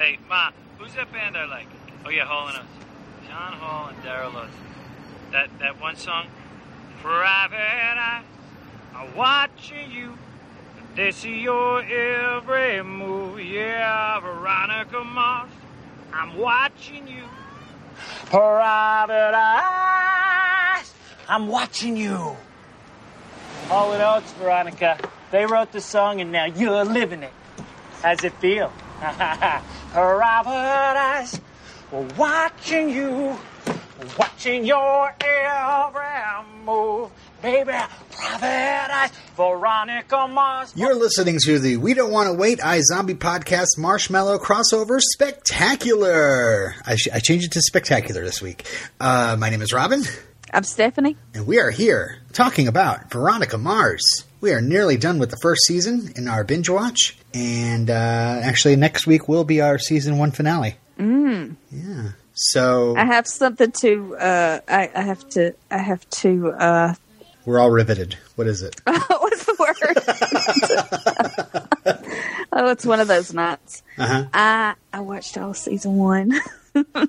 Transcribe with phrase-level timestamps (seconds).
[0.00, 1.66] Hey, Ma, who's that band I like?
[2.06, 3.28] Oh yeah, Hall and Oates.
[3.28, 4.54] John Hall and Daryl Oates.
[5.30, 6.26] That that one song,
[7.02, 8.22] Private Eye,
[8.94, 10.16] I'm watching you.
[10.96, 13.40] They see your every move.
[13.40, 15.50] Yeah, Veronica Mars,
[16.14, 17.24] I'm watching you.
[18.24, 20.94] Private eyes,
[21.28, 22.38] I'm watching you.
[23.68, 24.98] Hall and Oates, Veronica.
[25.30, 27.34] They wrote the song and now you're living it.
[28.00, 28.72] How's it feel?
[29.00, 31.40] Private eyes,
[31.90, 33.34] we're watching you,
[34.18, 37.10] watching your every move.
[37.40, 37.72] Baby,
[38.12, 40.74] private eyes, Veronica Mars.
[40.76, 46.74] You're listening to the We Don't Want to Wait iZombie Podcast Marshmallow Crossover Spectacular.
[46.84, 48.66] I, sh- I changed it to Spectacular this week.
[49.00, 50.02] Uh, my name is Robin,
[50.52, 51.16] I'm Stephanie.
[51.32, 54.02] and we are here talking about Veronica Mars.
[54.42, 58.76] We are nearly done with the first season in our binge watch, and uh, actually,
[58.76, 60.76] next week will be our season one finale.
[60.98, 61.56] Mm.
[61.70, 62.10] Yeah.
[62.34, 64.16] So I have something to.
[64.16, 65.54] Uh, I, I have to.
[65.70, 66.50] I have to.
[66.52, 66.94] Uh,
[67.44, 68.16] we're all riveted.
[68.36, 68.80] What is it?
[68.86, 69.76] what's the word?
[72.52, 73.82] oh, it's one of those nights.
[73.98, 74.26] Uh-huh.
[74.32, 76.32] I I watched all season one.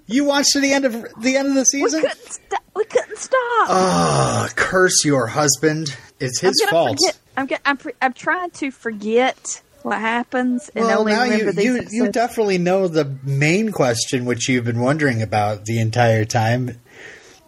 [0.07, 2.01] You watched to the end of the end of the season.
[2.01, 2.63] we couldn't stop.
[2.75, 3.67] We couldn't stop.
[3.69, 5.95] Oh, curse your husband!
[6.19, 6.97] It's his I'm fault.
[6.99, 7.45] Forget, I'm.
[7.45, 7.77] Get, I'm.
[8.01, 11.93] I'm trying to forget what happens and Well, only now remember you these you, episodes.
[11.93, 16.79] you definitely know the main question which you've been wondering about the entire time.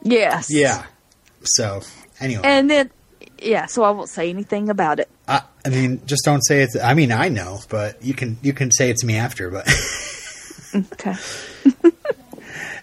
[0.04, 0.48] yes.
[0.50, 0.86] Yeah.
[1.44, 1.82] So
[2.20, 2.90] anyway, And then,
[3.42, 3.66] yeah.
[3.68, 5.10] So I won't say anything about it.
[5.28, 6.72] I, I mean, just don't say it.
[6.82, 9.50] I mean, I know, but you can you can say it to me after.
[9.50, 9.68] But
[10.76, 11.14] Okay.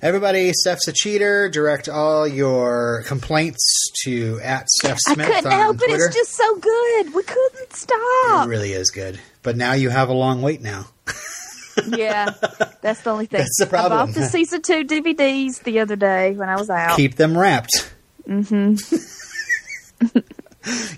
[0.03, 1.49] everybody, Steph's a cheater.
[1.49, 3.63] Direct all your complaints
[4.05, 5.21] to at Steph Smith.
[5.29, 5.91] I couldn't on help it.
[5.91, 7.15] It's just so good.
[7.15, 8.47] We couldn't stop.
[8.47, 9.19] it really is good.
[9.43, 10.87] But now you have a long wait now.
[11.87, 12.31] Yeah,
[12.83, 13.39] that's the only thing.
[13.39, 13.93] That's the problem.
[14.01, 16.97] I bought the season two DVDs the other day when I was out.
[16.97, 17.93] Keep them wrapped.
[18.29, 18.75] Mm-hmm.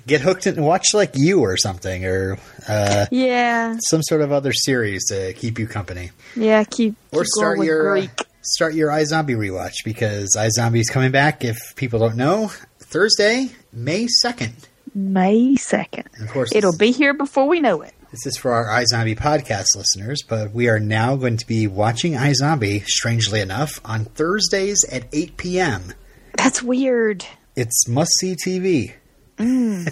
[0.08, 2.36] Get hooked and watch like you or something, or
[2.68, 6.10] uh, yeah, some sort of other series to keep you company.
[6.34, 6.64] yeah.
[6.64, 8.10] Keep Or keep start going your Greek.
[8.42, 11.44] start your iZombie rewatch because iZombie's coming back.
[11.44, 14.54] If people don't know, Thursday, May second.
[14.96, 16.08] May second.
[16.20, 17.94] Of course, It'll be here before we know it.
[18.12, 22.12] This is for our iZombie podcast listeners, but we are now going to be watching
[22.12, 22.84] iZombie.
[22.84, 25.94] Strangely enough, on Thursdays at eight p.m.
[26.36, 27.24] That's weird.
[27.56, 28.92] It's must see TV.
[29.38, 29.86] and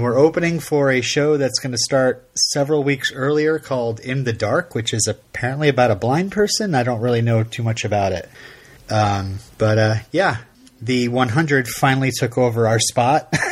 [0.00, 4.32] we're opening for a show that's going to start several weeks earlier called In the
[4.32, 6.74] Dark, which is apparently about a blind person.
[6.74, 8.26] I don't really know too much about it.
[8.88, 10.38] Um, but uh, yeah,
[10.80, 13.30] the 100 finally took over our spot.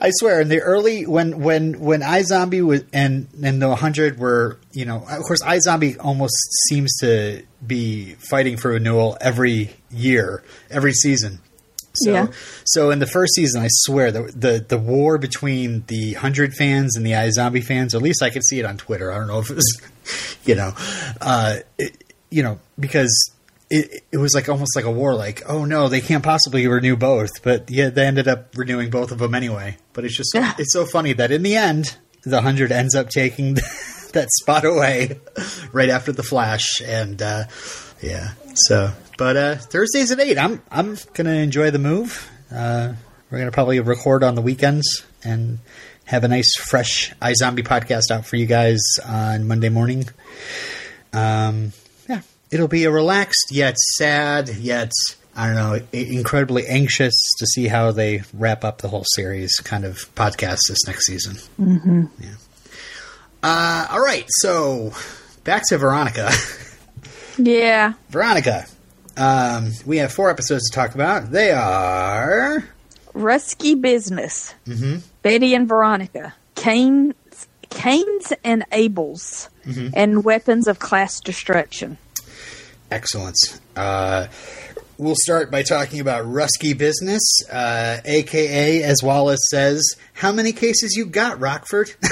[0.00, 4.58] I swear, in the early when when when iZombie was and and the 100 were
[4.72, 6.34] you know of course iZombie almost
[6.68, 11.40] seems to be fighting for renewal every year, every season.
[11.96, 12.26] So, Yeah.
[12.64, 16.96] so in the first season, I swear the the the war between the hundred fans
[16.96, 19.12] and the iZombie fans, or at least I could see it on Twitter.
[19.12, 19.80] I don't know if it was,
[20.44, 20.72] you know,
[21.20, 23.30] uh, it, you know, because
[23.70, 25.14] it it was like almost like a war.
[25.14, 29.10] Like, oh no, they can't possibly renew both, but yeah, they ended up renewing both
[29.12, 29.76] of them anyway.
[29.92, 33.10] But it's just so, it's so funny that in the end, the hundred ends up
[33.10, 33.54] taking
[34.12, 35.18] that spot away
[35.72, 37.44] right after the Flash, and uh,
[38.02, 38.92] yeah, so.
[39.16, 42.30] But uh, Thursdays at eight, I'm I'm gonna enjoy the move.
[42.52, 42.94] Uh,
[43.30, 45.58] we're gonna probably record on the weekends and
[46.04, 50.04] have a nice fresh iZombie podcast out for you guys on Monday morning.
[51.12, 51.83] Um, yeah,
[52.50, 54.92] it'll be a relaxed yet sad yet
[55.36, 59.84] I don't know incredibly anxious to see how they wrap up the whole series kind
[59.84, 61.34] of podcast this next season.
[61.60, 62.04] Mm-hmm.
[62.20, 62.34] Yeah.
[63.42, 64.92] Uh, all right, so
[65.42, 66.30] back to Veronica.
[67.38, 67.94] Yeah.
[68.10, 68.66] Veronica.
[69.16, 71.30] Um, we have four episodes to talk about.
[71.30, 72.64] They are
[73.14, 74.54] Ruskie business.
[74.66, 74.98] Mm-hmm.
[75.22, 76.34] Betty and Veronica.
[76.56, 77.14] Kanes,
[77.70, 79.48] Kanes and Abels.
[79.66, 79.88] Mm-hmm.
[79.94, 81.98] And weapons of class destruction.
[82.90, 83.36] Excellent.
[83.76, 84.26] Uh,
[84.98, 89.82] we'll start by talking about Ruskie Business, uh, aka, as Wallace says,
[90.12, 91.92] "How many cases you got, Rockford?"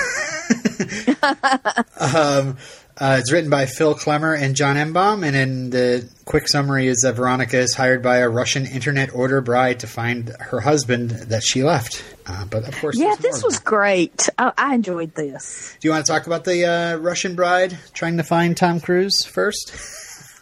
[2.00, 2.56] um,
[2.98, 6.98] uh, it's written by Phil Klemmer and John Enbom, and in the quick summary is
[7.04, 11.42] that Veronica is hired by a Russian internet order bride to find her husband that
[11.42, 12.04] she left.
[12.26, 14.28] Uh, but of course, Yeah, this was great.
[14.38, 15.76] I, I enjoyed this.
[15.80, 19.24] Do you want to talk about the uh, Russian bride trying to find Tom Cruise
[19.24, 19.72] first?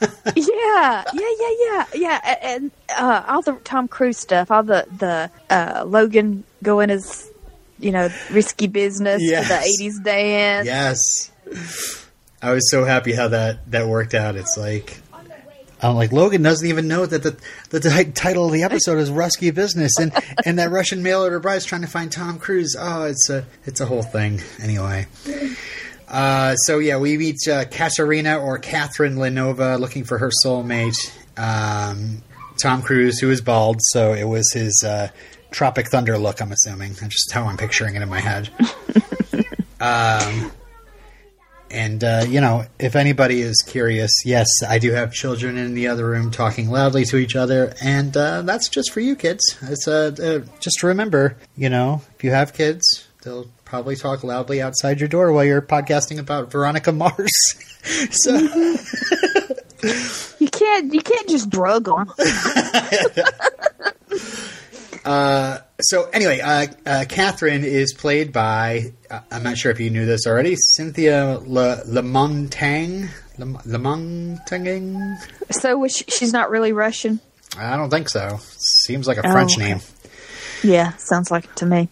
[0.01, 2.37] Yeah, yeah, yeah, yeah, yeah.
[2.43, 7.31] And uh, all the Tom Cruise stuff, all the the uh, Logan going as
[7.79, 9.49] you know risky business Yes.
[9.49, 10.67] the '80s dance.
[10.67, 12.11] yes.
[12.43, 14.37] I was so happy how that that worked out.
[14.37, 14.99] It's like.
[15.83, 17.39] I'm like Logan doesn't even know that the
[17.71, 20.13] the ti- title of the episode is "Ruskie Business" and
[20.45, 22.77] and that Russian mail order bride's trying to find Tom Cruise.
[22.79, 24.43] Oh, it's a it's a whole thing.
[24.63, 25.07] Anyway,
[26.11, 30.97] uh, so yeah, we meet uh, Katerina or Catherine Lenova looking for her soulmate.
[31.37, 32.23] Um,
[32.61, 35.09] Tom Cruise, who is bald, so it was his uh,
[35.51, 36.43] Tropic Thunder look.
[36.43, 36.93] I'm assuming.
[36.95, 38.51] That's just how I'm picturing it in my head.
[39.81, 40.53] um,
[41.71, 45.87] and uh, you know, if anybody is curious, yes, I do have children in the
[45.89, 49.57] other room talking loudly to each other, and uh, that's just for you kids.
[49.63, 54.61] It's uh, uh, just remember, you know, if you have kids, they'll probably talk loudly
[54.61, 57.31] outside your door while you're podcasting about Veronica Mars.
[58.11, 58.37] so.
[60.39, 62.13] You can't you can't just drug them.
[65.83, 70.05] So anyway, uh, uh, Catherine is played by uh, I'm not sure if you knew
[70.05, 73.09] this already, Cynthia Le Lamontagne.
[73.39, 75.17] Le, Lamontagne.
[75.51, 77.21] So she, she's not really Russian.
[77.59, 78.39] I don't think so.
[78.85, 79.69] Seems like a French okay.
[79.69, 79.81] name.
[80.63, 81.89] Yeah, sounds like it to me.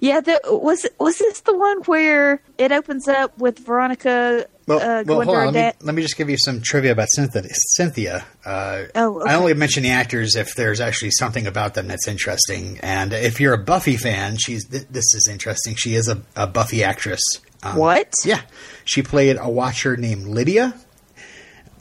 [0.00, 5.04] Yeah, the, was was this the one where it opens up with Veronica Well, uh,
[5.06, 5.52] well hold on.
[5.54, 7.42] Let me, let me just give you some trivia about Cynthia.
[7.52, 8.24] Cynthia.
[8.44, 9.30] Uh, Oh, okay.
[9.30, 12.78] I only mention the actors if there's actually something about them that's interesting.
[12.82, 15.74] And if you're a Buffy fan, she's th- this is interesting.
[15.76, 17.22] She is a, a Buffy actress.
[17.62, 18.12] Um, What?
[18.24, 18.40] Yeah,
[18.84, 20.74] she played a watcher named Lydia.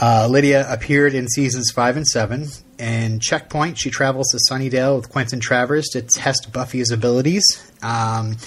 [0.02, 2.48] Uh, Lydia appeared in seasons five and seven.
[2.80, 7.44] In Checkpoint, she travels to Sunnydale with Quentin Travers to test Buffy's abilities.
[7.84, 8.38] Um,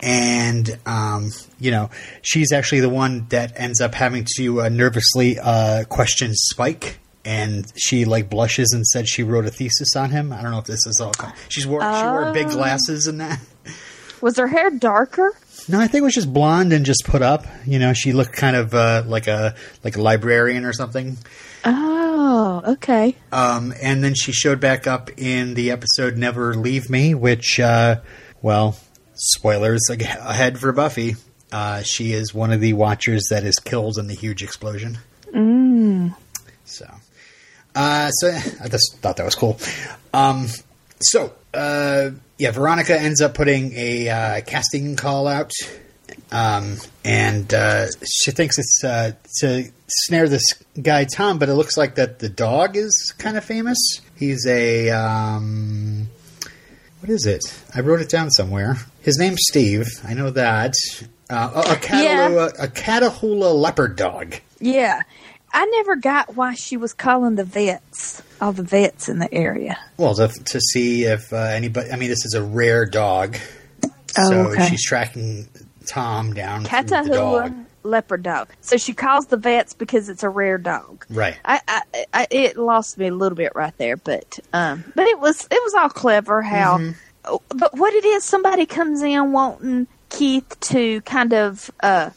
[0.00, 1.30] and um,
[1.60, 1.90] you know,
[2.22, 6.98] she's actually the one that ends up having to uh, nervously uh, question Spike.
[7.24, 10.32] And she like blushes and said she wrote a thesis on him.
[10.32, 11.12] I don't know if this is all.
[11.48, 12.50] She's wore she wore big Oh.
[12.52, 13.40] glasses and that.
[14.20, 15.36] Was her hair darker?
[15.68, 17.44] No, I think it was just blonde and just put up.
[17.66, 21.18] You know, she looked kind of uh, like a like a librarian or something.
[21.64, 23.16] Oh, okay.
[23.32, 28.00] Um, and then she showed back up in the episode "Never Leave Me," which, uh,
[28.42, 28.76] well,
[29.14, 31.16] spoilers ahead for Buffy.
[31.50, 34.98] Uh, she is one of the Watchers that is killed in the huge explosion.
[35.32, 36.14] Mm.
[36.64, 36.86] So,
[37.74, 38.28] uh, so
[38.62, 39.58] I just thought that was cool.
[40.14, 40.48] Um,
[41.00, 45.52] so, uh, yeah, Veronica ends up putting a uh, casting call out,
[46.30, 50.44] um, and uh, she thinks it's uh, to snare this
[50.80, 53.78] guy Tom, but it looks like that the dog is kind of famous.
[54.16, 56.08] He's a um,
[57.00, 57.42] what is it?
[57.74, 58.76] I wrote it down somewhere.
[59.02, 59.86] His name's Steve.
[60.04, 60.74] I know that.
[61.28, 64.36] Uh, a, a, Catahoula, a Catahoula leopard dog.
[64.60, 65.02] Yeah.
[65.56, 69.78] I never got why she was calling the vets, all the vets in the area.
[69.96, 71.90] Well, to, to see if uh, anybody.
[71.90, 73.38] I mean, this is a rare dog,
[74.18, 74.68] Oh, so okay.
[74.68, 75.48] she's tracking
[75.86, 76.64] Tom down.
[76.64, 76.70] dog.
[76.70, 78.48] Catahoula leopard dog.
[78.60, 81.06] So she calls the vets because it's a rare dog.
[81.08, 81.38] Right.
[81.42, 81.82] I, I,
[82.12, 85.62] I it lost me a little bit right there, but um, but it was it
[85.62, 86.78] was all clever how.
[86.78, 87.36] Mm-hmm.
[87.56, 92.10] But what it is, somebody comes in wanting Keith to kind of uh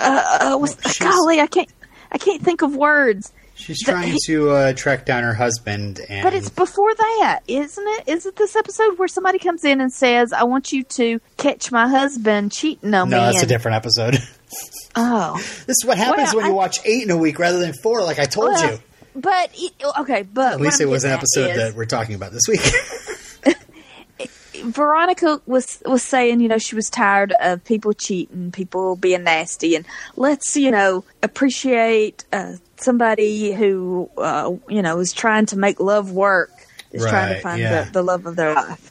[0.00, 1.68] uh, uh was, golly, I can't
[2.12, 3.32] I can't think of words.
[3.54, 7.40] She's The- trying he- to uh, track down her husband, and But it's before that,
[7.48, 8.04] isn't it?
[8.08, 11.72] Is it this episode where somebody comes in and says, "I want you to catch
[11.72, 13.22] my husband cheating on no, me"?
[13.22, 14.18] No, that's a different episode.
[14.96, 15.34] Oh,
[15.66, 18.02] this is what happens Well, when you watch eight in a week rather than four,
[18.02, 18.78] like I told Well, you.
[19.14, 19.50] but
[20.00, 22.60] okay, but At least it was an episode is- that we're talking about this week.
[24.62, 29.74] Veronica was was saying, you know, she was tired of people cheating, people being nasty,
[29.74, 29.86] and
[30.16, 36.12] let's, you know, appreciate uh, somebody who, uh, you know, is trying to make love
[36.12, 36.50] work,
[36.92, 37.84] is trying to find yeah.
[37.84, 38.90] the, the love of their life.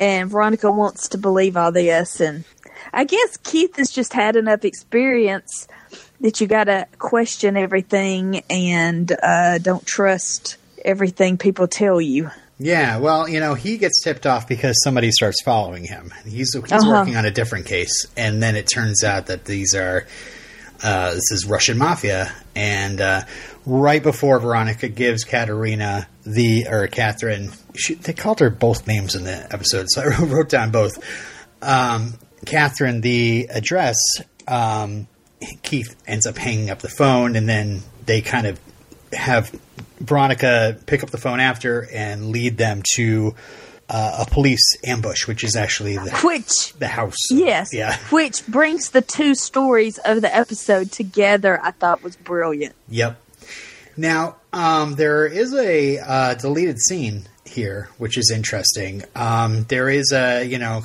[0.00, 2.44] And Veronica wants to believe all this, and
[2.92, 5.68] I guess Keith has just had enough experience
[6.20, 12.30] that you got to question everything and uh, don't trust everything people tell you.
[12.62, 16.12] Yeah, well, you know, he gets tipped off because somebody starts following him.
[16.24, 16.90] He's he's Uh-huh.
[16.92, 20.06] working on a different case, and then it turns out that these are
[20.82, 23.22] uh, this is Russian mafia, and uh,
[23.66, 29.24] right before Veronica gives Katerina the or Catherine, she, they called her both names in
[29.24, 30.92] the episode, so I wrote down both.
[31.62, 32.14] Um,
[32.46, 33.96] Catherine the address.
[34.48, 35.06] Um,
[35.62, 38.60] Keith ends up hanging up the phone, and then they kind of
[39.12, 39.50] have
[40.00, 43.34] Veronica pick up the phone after and lead them to
[43.88, 47.16] uh, a police ambush, which is actually the, Which the house.
[47.30, 47.74] Yes.
[47.74, 47.96] Yeah.
[48.10, 52.74] Which brings the two stories of the episode together, I thought was brilliant.
[52.88, 53.20] Yep.
[53.96, 59.02] Now, um, there is a uh, deleted scene here, which is interesting.
[59.16, 60.82] Um, there is a, you know,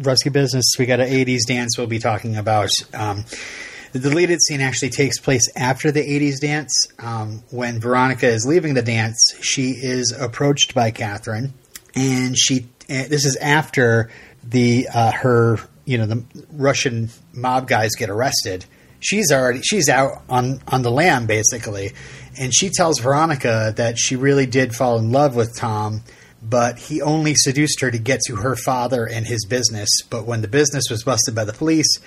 [0.00, 2.70] Ruskie Business, we got an 80s dance we'll be talking about.
[2.94, 3.24] Um,
[3.96, 6.88] The deleted scene actually takes place after the 80s dance.
[6.98, 11.54] Um, when Veronica is leaving the dance, she is approached by Catherine,
[11.94, 12.66] and she.
[12.90, 14.10] And this is after
[14.44, 18.66] the uh, her you know the Russian mob guys get arrested.
[19.00, 21.92] She's already she's out on on the lam basically,
[22.38, 26.02] and she tells Veronica that she really did fall in love with Tom,
[26.42, 29.88] but he only seduced her to get to her father and his business.
[30.10, 31.98] But when the business was busted by the police,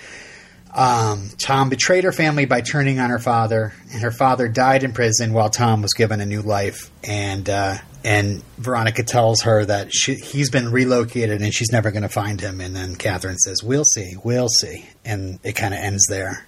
[0.74, 4.94] um, Tom betrayed her family by turning on her father, and her father died in
[4.94, 6.92] prison while Tom was given a new life.
[7.04, 12.04] And uh, and Veronica tells her that she, he's been relocated and she's never going
[12.04, 12.62] to find him.
[12.62, 16.46] And then Catherine says, "We'll see, we'll see," and it kind of ends there.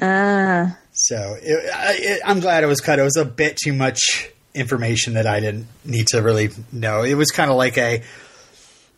[0.00, 0.78] Ah.
[0.96, 3.00] So it, I, it, I'm glad it was cut.
[3.00, 7.02] It was a bit too much information that I didn't need to really know.
[7.02, 8.00] It was kind of like a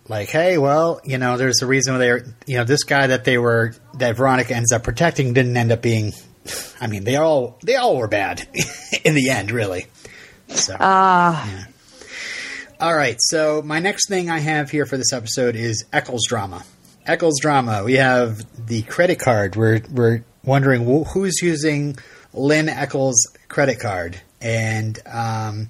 [0.09, 3.09] like, hey, well, you know, there's a reason why they are, you know, this guy
[3.09, 6.13] that they were that Veronica ends up protecting didn't end up being.
[6.81, 8.47] I mean, they all they all were bad
[9.05, 9.87] in the end, really.
[10.49, 11.49] So, Ah.
[11.51, 11.65] yeah.
[12.79, 16.63] All right, so my next thing I have here for this episode is Eccles drama.
[17.07, 17.83] Eccles drama.
[17.85, 19.57] We have the credit card.
[19.57, 21.97] We're we're wondering wh- who's using
[22.35, 25.69] Lynn Eccles' credit card, and um,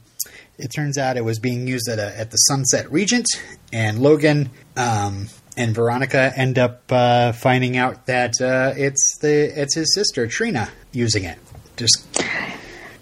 [0.59, 3.27] it turns out it was being used at a, at the Sunset Regent,
[3.73, 9.75] and Logan um, and Veronica end up uh, finding out that uh, it's the it's
[9.75, 11.39] his sister Trina using it.
[11.77, 12.07] Just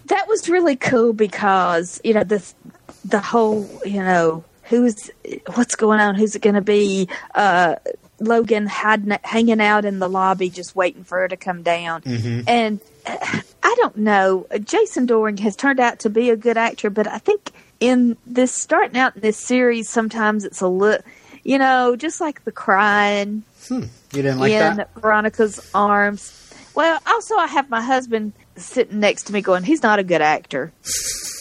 [0.07, 2.45] that was really cool because you know the
[3.05, 5.11] the whole you know who's
[5.55, 7.09] what's going on who's it going to be?
[7.35, 7.77] Uh
[8.21, 12.01] logan had hanging out in the lobby just waiting for her to come down.
[12.47, 16.91] And uh, i don't know jason dohring has turned out to be a good actor
[16.91, 21.05] but i think in this starting out in this series sometimes it's a little
[21.43, 24.95] you know just like the crying you didn't like in that.
[24.95, 26.41] Veronica's arms.
[26.75, 30.23] Well, also I have my husband sitting next to me going, he's not a good
[30.23, 30.73] actor.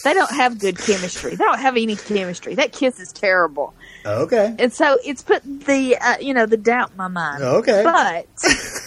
[0.04, 1.30] They don't have good chemistry.
[1.30, 2.54] They don't have any chemistry.
[2.54, 3.74] That kiss is terrible.
[4.04, 4.54] Okay.
[4.58, 7.42] And so it's put the, uh, you know, the doubt in my mind.
[7.42, 7.82] Okay.
[7.82, 8.26] But,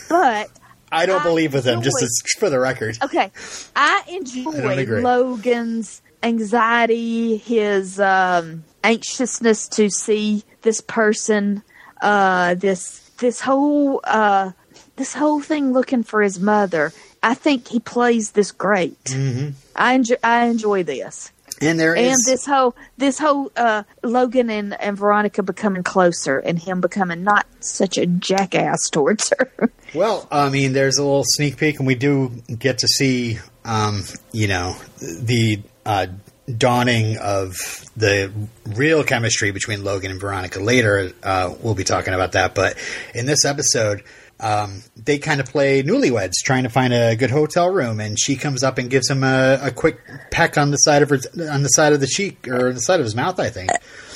[0.10, 0.50] but,
[0.92, 2.98] I don't I believe with him, just as, for the record.
[3.04, 3.32] okay.
[3.76, 5.02] I I enjoy agree.
[5.02, 11.62] Logan's anxiety, his, um, anxiousness to see this person,
[12.02, 14.52] uh, this, this whole, uh,
[14.96, 16.94] this whole thing looking for his mother.
[17.22, 19.04] I think he plays this great.
[19.06, 19.50] Mm-hmm.
[19.76, 21.32] I enjoy, I enjoy this.
[21.62, 26.38] And there is and this whole this whole uh, Logan and, and Veronica becoming closer
[26.38, 29.72] and him becoming not such a jackass towards her.
[29.96, 34.04] well, I mean, there's a little sneak peek, and we do get to see, um,
[34.32, 36.08] you know, the uh,
[36.56, 37.56] dawning of
[37.96, 38.32] the
[38.66, 40.60] real chemistry between Logan and Veronica.
[40.60, 42.78] Later, uh, we'll be talking about that, but
[43.16, 44.04] in this episode.
[44.40, 48.36] Um, they kind of play newlyweds, trying to find a good hotel room, and she
[48.36, 50.00] comes up and gives him a, a quick
[50.32, 51.18] peck on the side of her,
[51.50, 53.72] on the side of the cheek or the side of his mouth, I think.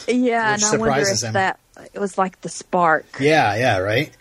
[0.07, 1.33] yeah, Which and I wonder if surprises him.
[1.33, 1.59] that
[1.93, 3.05] it was like the spark.
[3.19, 4.11] Yeah, yeah, right.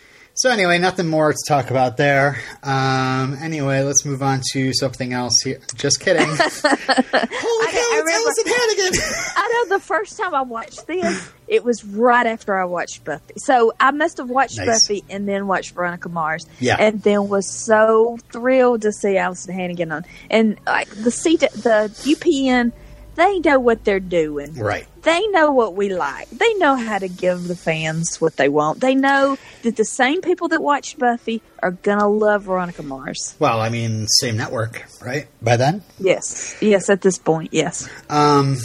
[0.41, 2.41] So anyway, nothing more to talk about there.
[2.63, 5.59] Um, anyway, let's move on to something else here.
[5.75, 6.25] Just kidding.
[6.25, 9.01] Holy cow, I it's remember- Alyson Hannigan!
[9.37, 13.35] I know the first time I watched this, it was right after I watched Buffy.
[13.37, 14.87] So I must have watched Nice.
[14.87, 16.47] Buffy and then watched Veronica Mars.
[16.59, 16.77] Yeah.
[16.79, 20.05] And then was so thrilled to see Alyson Hannigan on.
[20.31, 22.71] And like the C the UPN,
[23.15, 24.55] they know what they're doing.
[24.55, 24.85] right.
[25.03, 26.29] They know what we like.
[26.29, 28.81] They know how to give the fans what they want.
[28.81, 33.35] They know that the same people that watched Buffy are gonna love Veronica Mars.
[33.39, 35.27] Well, I mean, same network, right?
[35.41, 36.55] By then, Yes.
[36.61, 37.89] Yes, at this point, yes.
[38.09, 38.57] um,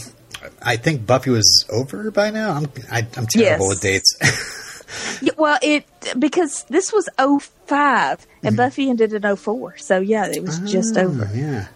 [0.62, 2.53] I think Buffy was over by now.
[2.53, 3.69] I'm I, I'm terrible Yes.
[3.69, 4.62] with dates.
[5.21, 5.85] Yeah, well, it
[6.17, 9.79] because this was 5 and Buffy ended in 04.
[9.79, 11.29] So yeah, it was just over.
[11.35, 11.67] yeah.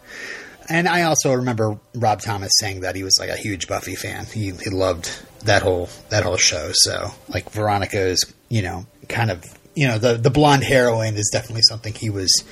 [0.70, 4.24] And I also remember Rob Thomas saying that he was like a huge Buffy fan.
[4.26, 5.10] He he loved
[5.44, 6.70] that whole that whole show.
[6.72, 11.28] So like Veronica is, you know, kind of you know the the blonde heroine is
[11.32, 12.44] definitely something he was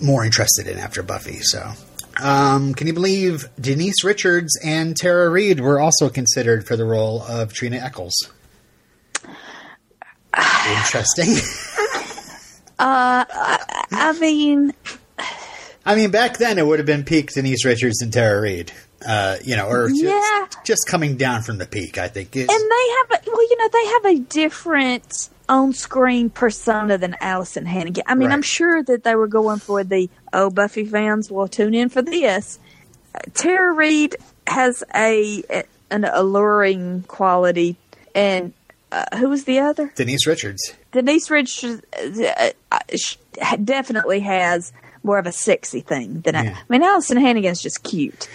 [0.00, 1.40] more interested in after Buffy.
[1.40, 1.72] So.
[2.22, 7.20] Um, can you believe Denise Richards and Tara Reid were also considered for the role
[7.22, 8.14] of Trina Eccles?
[10.68, 11.34] Interesting.
[12.78, 14.72] I mean,
[15.86, 18.72] I mean, back then it would have been peak Denise Richards and Tara Reid.
[19.06, 20.46] Uh, you know, or just, Yeah.
[20.64, 21.98] just coming down from the peak.
[21.98, 22.88] I think is and they
[23.18, 28.04] have a, well, you know, they have a different on-screen persona than Alyson Hannigan.
[28.06, 28.34] I mean, Right.
[28.34, 32.00] I'm sure that they were going for the oh Buffy fans will tune in for
[32.00, 32.58] this.
[33.14, 35.42] Uh, Tara Reid has a
[35.90, 37.76] an alluring quality,
[38.14, 38.54] and
[38.90, 39.92] uh, who was the other?
[39.94, 40.72] Denise Richards.
[40.92, 42.78] Denise Richards uh, uh,
[43.62, 44.72] definitely has
[45.04, 46.44] more of a sexy thing than I.
[46.44, 46.58] Yeah.
[46.58, 48.28] I mean, Alyson Hannigan's just cute.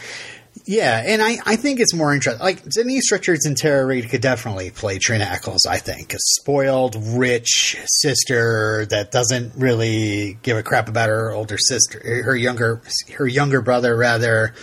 [0.65, 2.43] Yeah, and I, I think it's more interesting.
[2.43, 5.65] Like Denise Richards and Tara Reid could definitely play Trina Eccles.
[5.65, 11.57] I think a spoiled, rich sister that doesn't really give a crap about her older
[11.57, 12.81] sister, her younger,
[13.15, 14.53] her younger brother rather,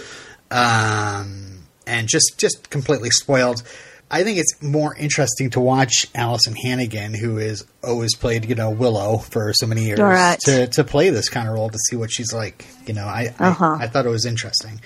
[0.50, 3.62] um, and just just completely spoiled.
[4.10, 8.70] I think it's more interesting to watch Alyson Hannigan, who has always played, you know,
[8.70, 10.38] Willow for so many years, Right.
[10.44, 12.64] to to play this kind of role to see what she's like.
[12.86, 13.76] You know, I Uh-huh.
[13.80, 14.80] I, I thought it was interesting.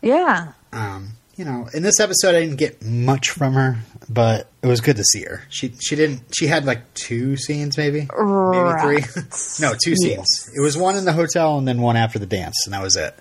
[0.00, 0.52] Yeah.
[0.72, 4.80] Um, you know, in this episode, I didn't get much from her, but it was
[4.80, 5.42] good to see her.
[5.48, 6.22] She she didn't.
[6.34, 8.80] She had like two scenes, maybe, Right.
[8.82, 9.22] maybe three.
[9.60, 10.16] no, two scenes.
[10.18, 10.50] Yes.
[10.56, 12.96] It was one in the hotel and then one after the dance, and that was
[12.96, 13.14] it.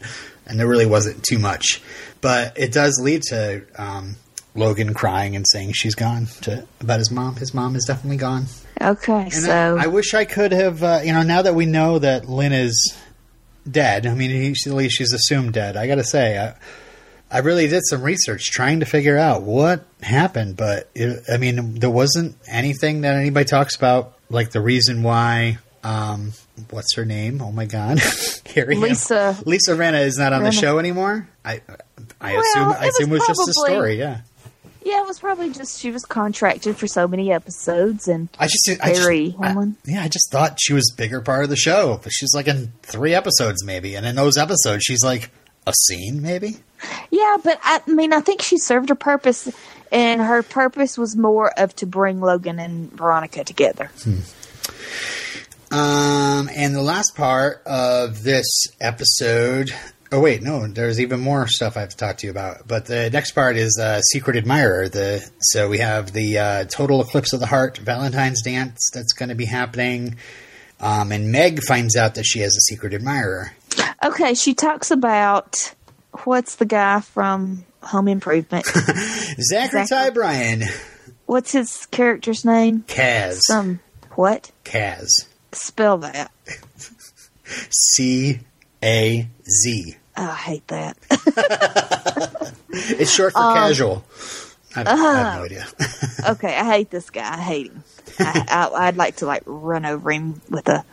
[0.48, 1.82] And there really wasn't too much,
[2.20, 4.16] but it does lead to um,
[4.56, 7.36] Logan crying and saying she's gone to about his mom.
[7.38, 8.46] His mom is definitely gone.
[8.82, 9.24] Okay.
[9.24, 12.00] And so I, I wish I could have, uh, you know, now that we know
[12.00, 12.98] that Lynn is
[13.70, 15.78] dead, I mean, he, at least she's assumed dead.
[15.78, 16.56] I got to say, I,
[17.34, 21.76] I really did some research trying to figure out what happened, but it, I mean,
[21.76, 25.60] there wasn't anything that anybody talks about, like the reason why.
[25.84, 26.34] Um,
[26.70, 27.42] what's her name?
[27.42, 28.00] Oh my God,
[28.56, 31.28] Lisa- Lisa Rinna is not on the show anymore.
[31.44, 31.62] I
[32.20, 33.98] I Well, assume it I assume it was was just a story.
[33.98, 34.22] Yeah,
[34.84, 38.70] yeah, it was probably just she was contracted for so many episodes and I just,
[38.82, 39.02] I just
[39.42, 39.54] I-
[39.86, 42.72] yeah, I just thought she was bigger part of the show, but she's like in
[42.82, 45.30] three episodes maybe, and in those episodes she's like
[45.68, 46.58] a scene maybe.
[47.12, 49.48] Yeah, but I mean, I think she served her purpose,
[49.92, 53.92] and her purpose was more of to bring Logan and Veronica together.
[55.72, 58.46] Um, and the last part of this
[58.82, 59.72] episode.
[60.14, 62.68] Oh wait, no, there's even more stuff I have to talk to you about.
[62.68, 64.90] But the next part is uh, Secret Admirer.
[64.90, 69.30] The so we have the uh, Total Eclipse of the Heart Valentine's Dance that's going
[69.30, 70.18] to be happening.
[70.82, 73.52] Um, and Meg finds out that she has a secret admirer.
[74.04, 75.74] Okay, she talks about
[76.24, 78.66] what's the guy from Home Improvement?
[78.66, 79.86] Zachary Zachary.
[79.88, 80.64] Ty Bryan.
[81.28, 82.82] what's his character's name?
[82.88, 83.40] Kaz.
[83.44, 83.80] Some
[84.16, 84.52] what?
[84.66, 85.08] Kaz.
[85.52, 86.32] Spell that.
[87.70, 88.40] C
[88.84, 89.98] A Z.
[90.18, 90.98] Oh, I hate that.
[92.74, 94.04] It's short for Um, casual.
[94.76, 95.16] I have, I uh-huh.
[95.16, 95.68] have no idea.
[96.30, 97.34] okay, I hate this guy.
[97.34, 97.84] I hate him.
[98.20, 100.86] I, I, I'd like to like run over him with a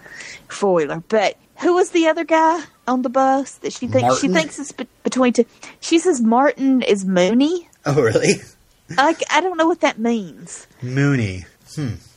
[0.49, 1.03] foiler.
[1.09, 4.73] But who was the other guy on the bus that she thinks she thinks is
[4.73, 5.45] be- between two?
[5.81, 7.69] She says Martin is Mooney.
[7.87, 8.35] oh, really?
[8.97, 10.67] Like I don't know what that means.
[10.83, 11.45] Mooney.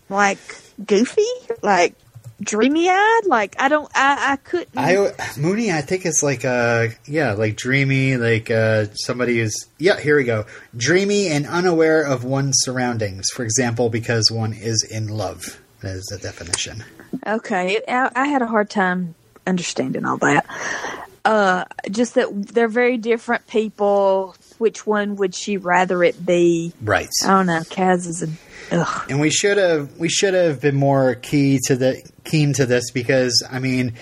[0.10, 0.40] Like
[0.86, 1.26] goofy,
[1.62, 1.96] like
[2.42, 3.22] dreamy eyed.
[3.26, 3.90] Like I don't.
[3.96, 4.70] I I couldn't.
[4.76, 10.00] I Mooney, I think it's like uh yeah, like dreamy, like uh somebody is yeah,
[10.00, 10.46] here we go.
[10.76, 13.28] Dreamy and unaware of one's surroundings.
[13.34, 15.62] For example, because one is in love.
[15.82, 16.84] That is the definition.
[17.26, 19.16] Okay, I, I had a hard time
[19.48, 20.46] understanding all that.
[21.24, 24.36] Uh, just that they're very different people.
[24.58, 26.74] Which one would she rather it be?
[26.82, 27.10] Right.
[27.24, 27.62] I don't know.
[27.62, 28.28] Kaz is a.
[28.72, 29.06] Ugh.
[29.10, 32.92] and we should have we should have been more key to the keen to this
[32.92, 33.94] because I mean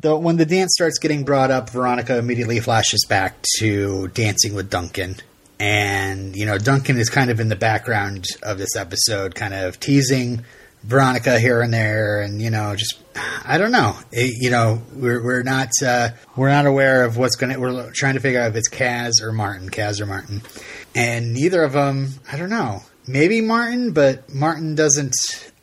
[0.00, 4.70] the, when the dance starts getting brought up, Veronica immediately flashes back to dancing with
[4.70, 5.16] Duncan.
[5.60, 9.78] And, you know, Duncan is kind of in the background of this episode, kind of
[9.80, 10.44] teasing
[10.84, 12.22] Veronica here and there.
[12.22, 12.98] And, you know, just,
[13.44, 13.96] I don't know.
[14.12, 17.90] It- you know, we're, we're not, uh, we're not aware of what's going to, we're
[17.92, 20.42] trying to figure out if it's Kaz or Martin, Kaz or Martin.
[20.94, 22.82] And neither of them, I don't know.
[23.06, 25.14] Maybe Martin, but Martin doesn't,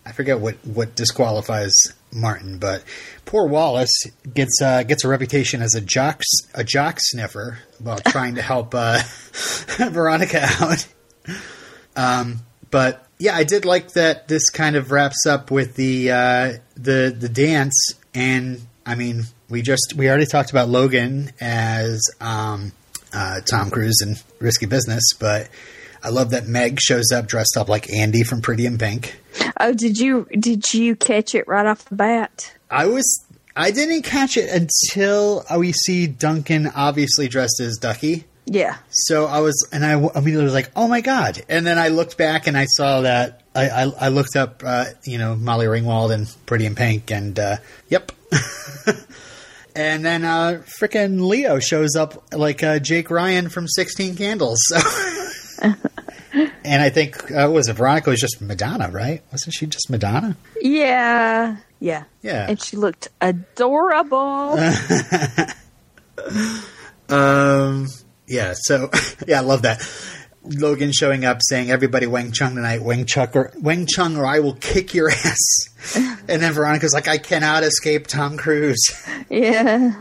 [0.06, 1.73] I forget what, what disqualifies
[2.13, 2.84] Martin, but
[3.25, 6.21] poor Wallace gets uh, gets a reputation as a jock
[6.54, 9.01] a jock sniffer while trying to help uh,
[9.89, 10.88] Veronica out.
[11.95, 14.27] Um, but yeah, I did like that.
[14.27, 19.62] This kind of wraps up with the uh, the the dance, and I mean, we
[19.62, 22.71] just we already talked about Logan as um,
[23.13, 25.49] uh, Tom Cruise in Risky Business, but
[26.03, 29.19] I love that Meg shows up dressed up like Andie from Pretty in Pink.
[29.59, 32.53] Oh, did you did you catch it right off the bat?
[32.69, 38.25] I was I didn't catch it until we see Duncan obviously dressed as Ducky.
[38.45, 38.77] Yeah.
[38.89, 42.17] So I was, and I immediately was like, "Oh my god!" And then I looked
[42.17, 46.11] back and I saw that I, I, I looked up, uh, you know, Molly Ringwald
[46.11, 48.11] and Pretty in Pink, and uh, yep.
[49.75, 54.59] and then uh, frickin' Leo shows up like uh, Jake Ryan from Sixteen Candles.
[54.67, 54.79] So.
[56.63, 59.21] and I think uh, was it Veronica was just Madonna, right?
[59.32, 60.36] Wasn't she just Madonna?
[60.62, 61.58] Yeah.
[61.80, 62.04] Yeah.
[62.21, 62.47] Yeah.
[62.50, 64.60] And she looked adorable.
[67.10, 67.88] Um,
[68.28, 68.89] yeah, so
[69.28, 69.82] yeah, I love that.
[70.43, 74.39] Logan showing up saying, "Everybody Wang Chung tonight, Wang Chung or Wang Chung, or I
[74.39, 75.38] will kick your ass."
[76.28, 78.80] and then Veronica's like, "I cannot escape Tom Cruise."
[79.30, 79.93] Yeah.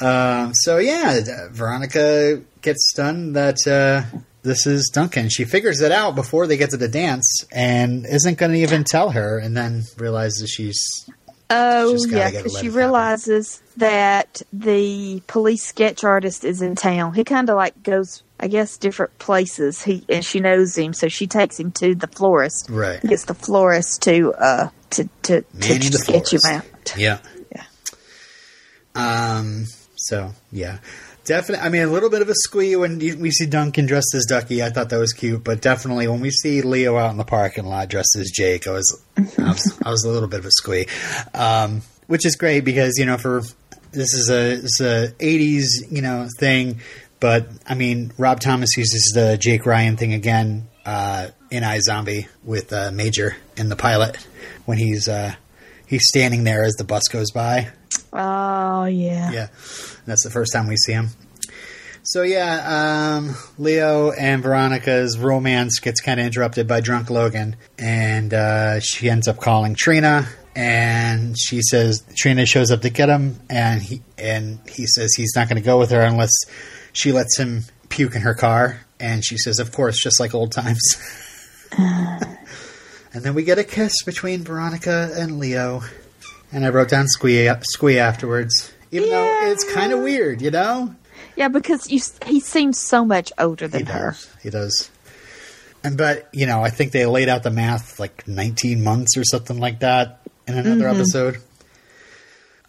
[0.00, 4.02] Um, so yeah, Veronica gets stunned that uh,
[4.42, 5.28] this is Duncan.
[5.28, 8.84] She figures it out before they get to the dance and isn't going to even
[8.84, 11.08] tell her, and then realizes she's
[11.50, 17.14] Oh, She's yeah, because she realizes that the police sketch artist is in town.
[17.14, 19.82] He kind of like goes, I guess, different places.
[19.82, 22.66] He and she knows him, so she takes him to the florist.
[22.68, 23.00] right.
[23.00, 26.64] Gets the florist to uh to to, to the sketch him out.
[26.98, 27.18] Yeah.
[27.50, 27.64] Yeah.
[28.94, 29.64] Um.
[29.96, 30.78] So yeah,
[31.28, 31.64] definitely.
[31.64, 34.24] I mean, a little bit of a squee when you, we see Duncan dressed as
[34.24, 34.62] Ducky.
[34.62, 37.66] I thought that was cute, but definitely when we see Leo out in the parking
[37.66, 40.50] lot dressed as Jake, I was, I was, I was a little bit of a
[40.50, 40.86] squee.
[41.34, 43.42] Um, which is great because you know for
[43.92, 46.80] this is a it's a '80s you know thing,
[47.20, 52.72] but I mean Rob Thomas uses the Jake Ryan thing again uh, in iZombie with
[52.72, 54.16] uh, Major in the pilot
[54.64, 55.34] when he's uh,
[55.88, 57.70] he's standing there as the bus goes by.
[58.12, 59.32] Oh yeah.
[59.32, 59.46] Yeah,
[60.06, 61.08] that's the first time we see him.
[62.02, 68.32] So yeah, um, Leo and Veronica's romance gets kind of interrupted by drunk Logan, and
[68.32, 73.40] uh, she ends up calling Trina, and she says Trina shows up to get him,
[73.50, 76.32] and he and he says he's not going to go with her unless
[76.94, 80.52] she lets him puke in her car, and she says, "Of course, just like old
[80.52, 80.80] times."
[83.18, 85.82] and then we get a kiss between Veronica and Leo,
[86.52, 90.94] and I wrote down squee squee afterwards, even though it's kind of weird, you know.
[91.34, 94.10] Yeah, because you he seems so much older than He her.
[94.12, 94.30] does.
[94.42, 94.90] He does.
[95.82, 99.24] And but you know, I think they laid out the math like 19 months or
[99.24, 101.00] something like that in another Mm-hmm.
[101.00, 101.36] episode.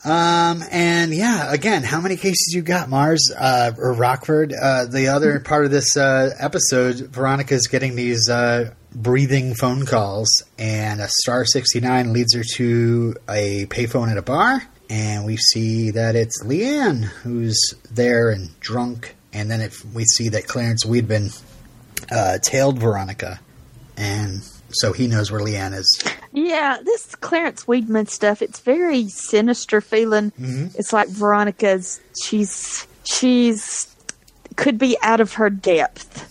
[0.03, 4.53] Um and yeah, again, how many cases you got, Mars uh, or Rockford?
[4.53, 10.29] Uh, the other part of this uh, episode, Veronica's getting these uh, breathing phone calls,
[10.57, 15.91] and a star 69 leads her to a payphone at a bar, and we see
[15.91, 17.59] that it's Leanne who's
[17.91, 21.41] there and drunk, and then it, we see that Clarence Wiedman
[22.11, 23.39] uh, tailed Veronica,
[23.97, 26.03] and so he knows where Leanne is.
[26.31, 30.31] Yeah, this Clarence Wiedman stuff, it's very sinister feeling.
[30.31, 30.67] Mm-hmm.
[30.77, 33.95] It's like Veronica's she's she's
[34.55, 36.25] could be out of her depth.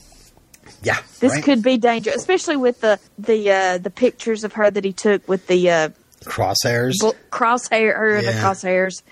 [0.82, 1.42] Yeah, This right?
[1.44, 5.26] could be dangerous, especially with the the uh, the pictures of her that he took
[5.28, 5.88] with the uh,
[6.24, 6.92] crosshairs.
[7.00, 9.02] bl- crosshair her and the crosshairs,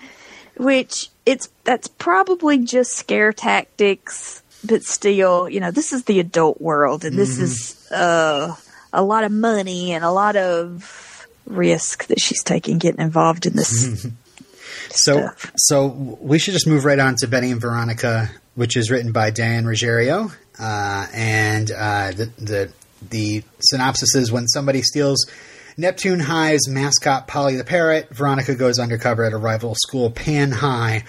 [0.55, 6.61] which it's that's probably just scare tactics, but still, you know, this is the adult
[6.61, 8.55] world, and this is uh,
[8.93, 13.53] a lot of money and a lot of risk that she's taking getting involved in
[13.55, 14.07] this.
[14.89, 15.51] So, stuff.
[15.57, 19.31] so we should just move right on to Betty and Veronica, which is written by
[19.31, 22.71] Diane Ruggiero, uh, and uh, the, the
[23.09, 25.25] the synopsis is when somebody steals
[25.77, 31.03] Neptune High's mascot Polly the parrot, Veronica goes undercover at a rival school, Pan High,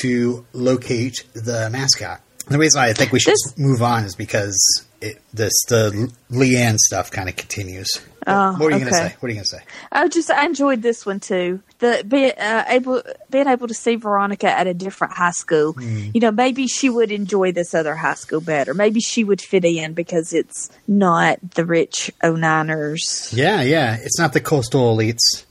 [0.00, 2.20] to locate the mascot.
[2.48, 4.58] The reason I think we should This- move on is because
[5.00, 8.00] it, this the Leanne stuff kind of continues.
[8.26, 9.16] Oh, what are you going to say?
[9.20, 9.62] What are you going to say?
[9.90, 11.62] I just I enjoyed this one too.
[11.78, 15.74] The be, uh, able being able to see Veronica at a different high school.
[15.80, 18.74] You know, maybe she would enjoy this other high school better.
[18.74, 23.34] Maybe she would fit in because it's not the rich 09ers.
[23.34, 23.96] Yeah, yeah.
[23.98, 25.44] It's not the coastal elites.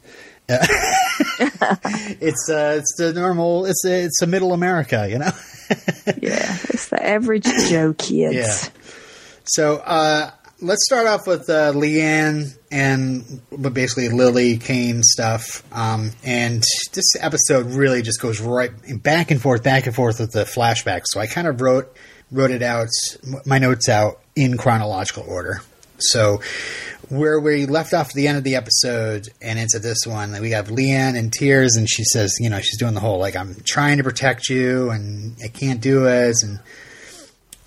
[2.20, 3.66] It's uh, it's the normal.
[3.66, 5.32] It's it's a middle America, you know.
[6.22, 8.34] Yeah, it's the average Joe kids.
[8.34, 8.70] Yeah.
[9.48, 10.32] So uh,
[10.62, 13.42] let's start off with uh, Leanne and
[13.74, 15.64] basically Lily Kane stuff.
[15.72, 20.32] Um, and this episode really just goes right back and forth, back and forth with
[20.32, 21.06] the flashbacks.
[21.08, 21.96] So I kind of wrote
[22.32, 22.90] wrote it out,
[23.46, 25.62] my notes out in chronological order.
[25.98, 26.42] So
[27.10, 30.52] where we left off at the end of the episode and into this one, we
[30.52, 33.56] have Leanne in tears, and she says, you know, she's doing the whole like I'm
[33.64, 36.60] trying to protect you, and I can't do it, and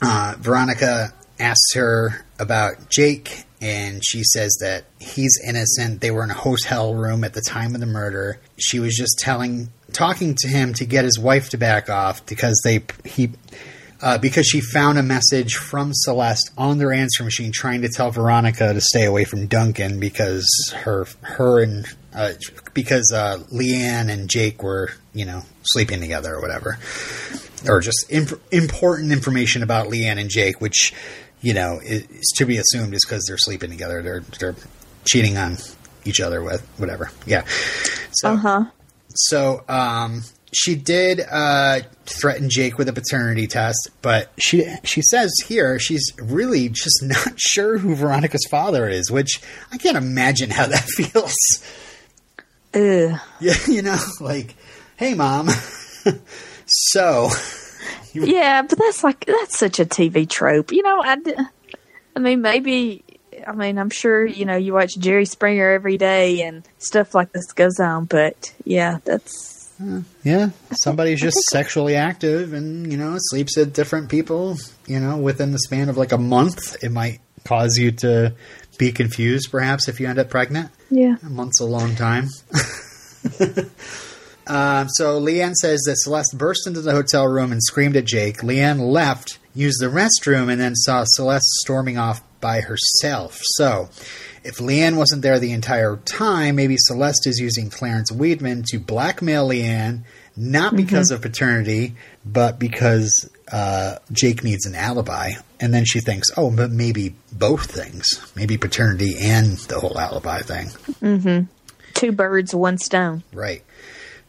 [0.03, 6.01] uh, Veronica asks her about Jake, and she says that he's innocent.
[6.01, 8.41] They were in a hotel room at the time of the murder.
[8.59, 12.61] She was just telling, talking to him to get his wife to back off because
[12.65, 13.33] they he.
[14.03, 18.11] Uh, because she found a message from Celeste on their answer machine trying to tell
[18.11, 22.33] Veronica to stay away from Duncan because her her and uh,
[22.73, 26.79] because uh, Leanne and Jake were you know sleeping together or whatever
[27.69, 30.93] or just imp- important information about Leanne and Jake, which
[31.41, 34.03] you know is to be assumed is because they're sleeping together.
[34.03, 34.57] They're they're
[35.05, 35.57] cheating on
[36.05, 37.11] each other with whatever.
[37.27, 37.45] Yeah.
[38.13, 38.65] So Uh huh.
[39.15, 40.23] so um,
[40.53, 46.03] she did uh, threaten Jake with a paternity test, but she she says here she's
[46.21, 49.41] really just not sure who Veronica's father is, which
[49.73, 51.35] I can't imagine how that feels.
[52.75, 53.19] Ugh.
[53.41, 54.55] Yeah, you know, like,
[54.97, 55.49] hey, mom.
[56.67, 57.29] so,
[58.13, 60.73] Yeah, but that's like that's such a TV trope.
[60.73, 61.17] You know, I,
[62.17, 63.05] I mean, maybe.
[63.47, 67.33] I mean, I'm sure you know you watch Jerry Springer every day and stuff like
[67.33, 68.07] this goes on.
[68.07, 70.01] But yeah, that's hmm.
[70.25, 75.53] yeah, somebody's just sexually active and, you know, sleeps with different people, you know, within
[75.53, 76.83] the span of like a month.
[76.83, 78.35] It might cause you to
[78.79, 80.71] be confused, perhaps, if you end up pregnant.
[80.91, 81.17] yeah.
[81.25, 82.29] A month's a long time.
[84.47, 88.39] um, so Leanne says that Celeste burst into the hotel room and screamed at Jake.
[88.39, 93.39] Leanne left, used the restroom, and then saw Celeste storming off by herself.
[93.43, 93.91] So,
[94.43, 99.49] if Leanne wasn't there the entire time, maybe Celeste is using Clarence Wiedman to blackmail
[99.49, 100.05] Leanne,
[100.37, 105.33] not because of paternity, but because uh, Jake needs an alibi.
[105.61, 108.09] And then she thinks, oh, but maybe both things.
[108.35, 110.69] Maybe paternity and the whole alibi thing.
[111.03, 111.47] Mm-hmm.
[111.93, 113.23] Two birds, one stone.
[113.33, 113.63] Right.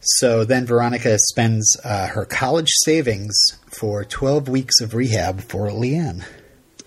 [0.02, 3.34] So then Veronica spends uh, her college savings
[3.70, 6.24] for 12 weeks of rehab for Leanne.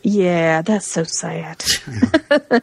[0.03, 1.63] Yeah, that's so sad.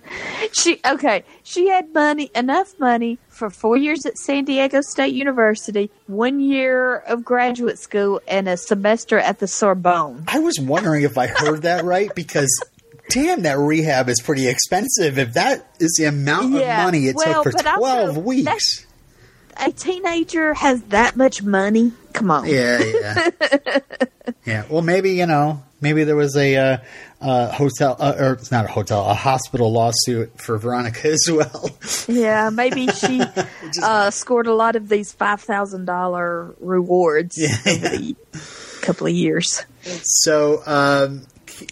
[0.53, 1.25] she okay.
[1.43, 6.99] She had money, enough money for four years at San Diego State University, one year
[6.99, 10.23] of graduate school, and a semester at the Sorbonne.
[10.29, 12.49] I was wondering if I heard that right because,
[13.11, 15.19] damn, that rehab is pretty expensive.
[15.19, 18.19] If that is the amount Yeah, of money it well, took for but also, 12
[18.19, 18.87] weeks.
[19.57, 21.93] A teenager has that much money.
[22.13, 22.47] Come on.
[22.47, 23.29] Yeah, yeah.
[24.47, 24.65] yeah.
[24.69, 26.77] Well, maybe, you know, maybe there was a uh,
[27.21, 31.71] uh, hotel, uh, or it's not a hotel, a hospital lawsuit for Veronica as well.
[32.09, 33.23] Yeah, maybe she
[33.83, 37.57] uh, scored a lot of these five thousand dollar rewards Yeah.
[37.67, 38.17] over the
[38.83, 39.65] couple of years.
[40.03, 41.23] So, um,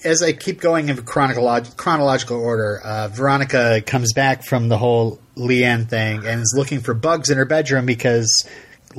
[0.05, 5.21] as I keep going in chronolog- chronological order, uh, Veronica comes back from the whole
[5.37, 8.47] Leanne thing and is looking for bugs in her bedroom because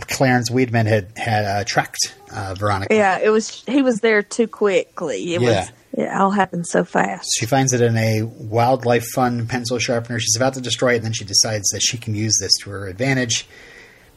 [0.08, 2.94] Clarence Wiedman had had uh, tracked uh, Veronica.
[2.96, 5.34] Yeah, it was he was there too quickly.
[5.36, 5.60] It Yeah.
[5.62, 7.30] was it all happened so fast.
[7.38, 10.20] She finds it in a wildlife fun pencil sharpener.
[10.20, 12.70] She's about to destroy it, and then she decides that she can use this to
[12.70, 13.46] her advantage.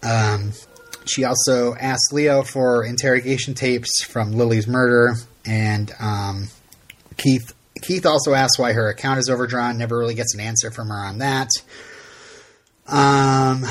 [0.03, 0.53] Um,
[1.07, 5.17] she also asks Leo for interrogation tapes from Lily's murder,
[5.47, 6.49] and um,
[7.17, 7.55] Keith.
[7.83, 9.77] Keith also asks why her account is overdrawn.
[9.77, 11.49] Never really gets an answer from her on that.
[12.87, 13.63] Um,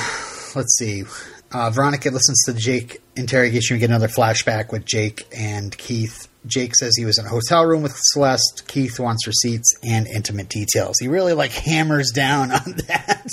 [0.56, 1.04] let's see.
[1.52, 3.76] Uh, Veronica listens to Jake interrogation.
[3.76, 6.28] We get another flashback with Jake and Keith.
[6.46, 8.64] Jake says he was in a hotel room with Celeste.
[8.68, 10.96] Keith wants receipts and intimate details.
[11.00, 13.28] He really like hammers down on that.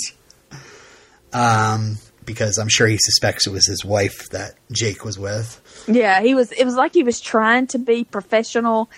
[1.33, 5.60] Um, because I'm sure he suspects it was his wife that Jake was with.
[5.87, 6.51] Yeah, he was.
[6.51, 8.89] It was like he was trying to be professional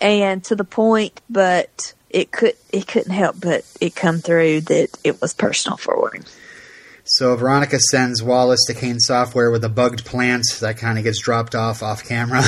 [0.00, 4.88] and to the point, but it could it couldn't help but it come through that
[5.04, 6.24] it was personal for him.
[7.04, 11.20] So Veronica sends Wallace to Kane Software with a bugged plant that kind of gets
[11.20, 12.42] dropped off off camera.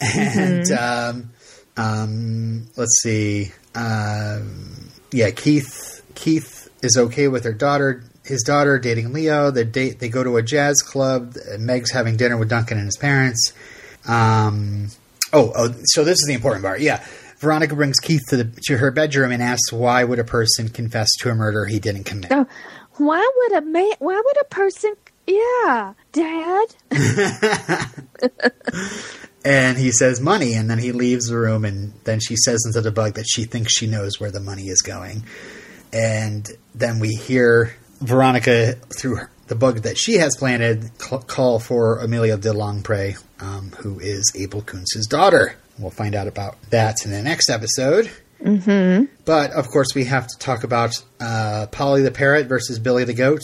[0.00, 1.30] and um,
[1.76, 9.12] um, let's see, um, yeah, Keith Keith is okay with her daughter, his daughter dating
[9.12, 9.50] Leo.
[9.50, 10.00] They date.
[10.00, 11.36] They go to a jazz club.
[11.58, 13.52] Meg's having dinner with Duncan and his parents.
[14.08, 14.88] Um,
[15.32, 16.80] oh, oh, so this is the important part.
[16.80, 17.04] Yeah.
[17.38, 21.08] Veronica brings Keith to, the, to her bedroom and asks why would a person confess
[21.20, 22.30] to a murder he didn't commit.
[22.30, 22.46] Oh,
[22.96, 23.92] why would a man?
[23.98, 24.94] Why would a person?
[25.26, 26.74] Yeah, Dad.
[29.44, 32.80] And he says money, and then he leaves the room, and then she says into
[32.80, 35.24] the bug that she thinks she knows where the money is going.
[35.92, 41.58] And then we hear Veronica, through her, the bug that she has planted, cl- call
[41.58, 45.56] for Amelia de Longpre, um, who is Abel Koontz's daughter.
[45.78, 48.10] We'll find out about that in the next episode.
[48.42, 49.04] Mm-hmm.
[49.24, 53.14] But of course, we have to talk about uh, Polly the parrot versus Billy the
[53.14, 53.40] goat.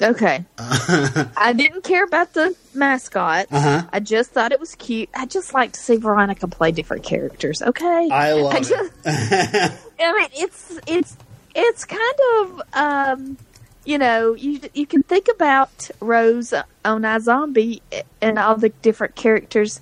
[0.00, 0.44] Okay.
[0.58, 3.46] I didn't care about the mascot.
[3.50, 3.86] Uh-huh.
[3.92, 5.08] I just thought it was cute.
[5.14, 7.62] I just like to see Veronica play different characters.
[7.62, 8.08] Okay.
[8.10, 8.64] I love I it.
[8.64, 8.92] just,
[9.98, 11.16] I mean, it's it's
[11.54, 13.38] it's kind of um,
[13.86, 16.52] you know, you you can think about Rose
[16.84, 17.80] on iZombie
[18.20, 19.80] and all the different characters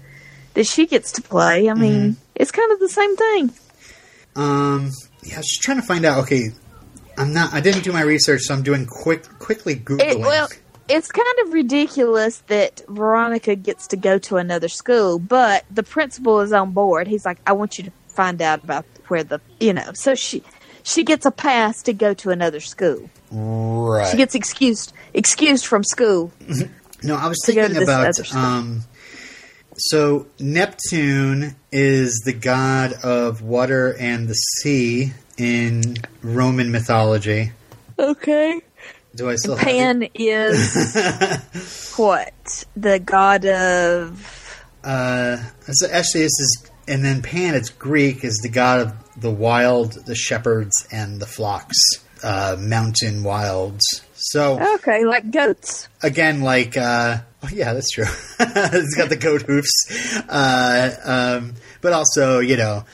[0.54, 1.68] that she gets to play.
[1.68, 2.20] I mean, Mm-hmm.
[2.36, 3.52] it's kind of the same thing.
[4.36, 4.90] Um,
[5.22, 6.18] yeah, I was just trying to find out.
[6.24, 6.44] Okay,
[7.16, 7.52] I'm not.
[7.52, 10.00] I didn't do my research, so I'm doing quick, quickly googling.
[10.00, 10.48] It, well,
[10.88, 16.40] it's kind of ridiculous that Veronica gets to go to another school, but the principal
[16.40, 17.06] is on board.
[17.06, 20.42] He's like, "I want you to find out about where the you know." So she
[20.82, 23.08] she gets a pass to go to another school.
[23.34, 24.10] Right.
[24.10, 26.32] She gets excused excused from school.
[27.02, 28.34] No, I was To go to thinking about.
[28.34, 28.84] Um,
[29.76, 37.52] so Neptune is the god of water and the sea in Roman mythology.
[37.98, 38.60] Okay.
[39.14, 42.64] Do I still have Pan is what?
[42.76, 44.64] The god of.
[44.82, 45.36] Uh,
[45.70, 49.92] so actually, this is, and then Pan, it's Greek, is the god of the wild,
[50.06, 51.78] the shepherds, and the flocks,
[52.24, 53.84] uh, mountain wilds.
[54.16, 55.88] So Okay, like goats.
[56.02, 58.04] again, like, uh, oh yeah, that's true.
[58.40, 62.84] it's got the goat hoofs, uh, um, but also, you know,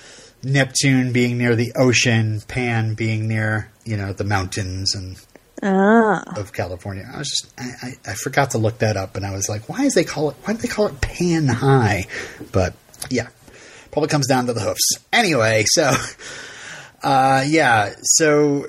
[0.43, 5.17] Neptune being near the ocean, Pan being near, you know, the mountains and
[5.63, 6.23] Ah.
[6.41, 7.07] of California.
[7.15, 9.69] I was just I, I, I forgot to look that up, and I was like,
[9.69, 10.37] why is they call it?
[10.45, 12.07] Why do they call it Pan High?
[12.51, 12.73] But
[13.11, 13.29] yeah,
[13.93, 14.89] probably comes down to the hoofs.
[15.13, 15.93] Anyway, so
[17.03, 18.67] uh, yeah, so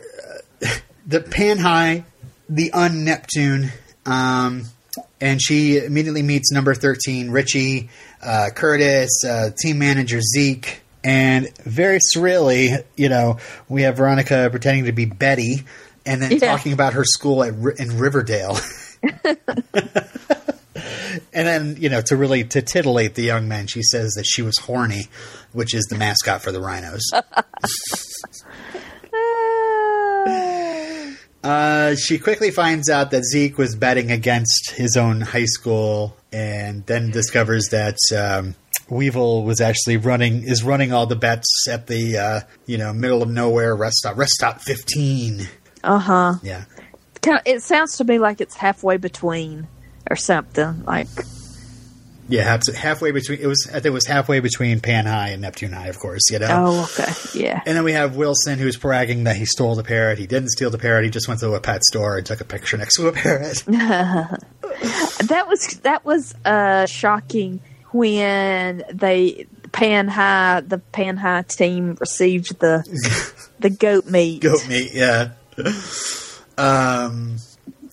[1.05, 2.05] the Pan High,
[2.49, 3.71] the un Neptune,
[4.05, 4.63] um,
[5.19, 7.89] and she immediately meets number thirteen, Richie,
[8.21, 10.81] uh, Curtis, uh, team manager Zeke.
[11.03, 13.37] And very surreally, you know,
[13.67, 15.63] we have Veronica pretending to be Betty,
[16.05, 16.37] and then Yeah.
[16.39, 18.59] talking about her school at in Riverdale.
[21.33, 24.41] and then, you know, to really to titillate the young men, she says that she
[24.43, 25.07] was horny,
[25.53, 27.01] which is the mascot for the Rhinos.
[31.43, 36.85] Uh, she quickly finds out that Zeke was betting against his own high school, and
[36.85, 38.55] then discovers that um,
[38.89, 43.23] Weevil was actually running is running all the bets at the uh, you know middle
[43.23, 45.47] of nowhere rest stop rest stop fifteen.
[45.83, 46.33] Uh huh.
[46.43, 46.65] Yeah,
[47.45, 49.67] It sounds to me like it's halfway between
[50.09, 50.83] or something.
[50.83, 51.07] Like,
[52.31, 55.73] yeah, halfway between it was I think it was halfway between Pan High and Neptune
[55.73, 56.29] High, of course.
[56.31, 56.47] You know.
[56.49, 57.11] oh, okay.
[57.37, 57.61] Yeah.
[57.65, 60.17] And then we have Wilson, who's bragging that he stole the parrot.
[60.17, 61.03] He didn't steal the parrot.
[61.03, 63.63] He just went to a pet store and took a picture next to a parrot.
[65.27, 67.59] That was that was uh shocking
[67.91, 72.83] when they Pan High the Pan High team received the
[73.59, 74.41] the goat meat.
[74.41, 74.93] goat meat.
[74.93, 75.31] Yeah.
[76.57, 77.37] Um,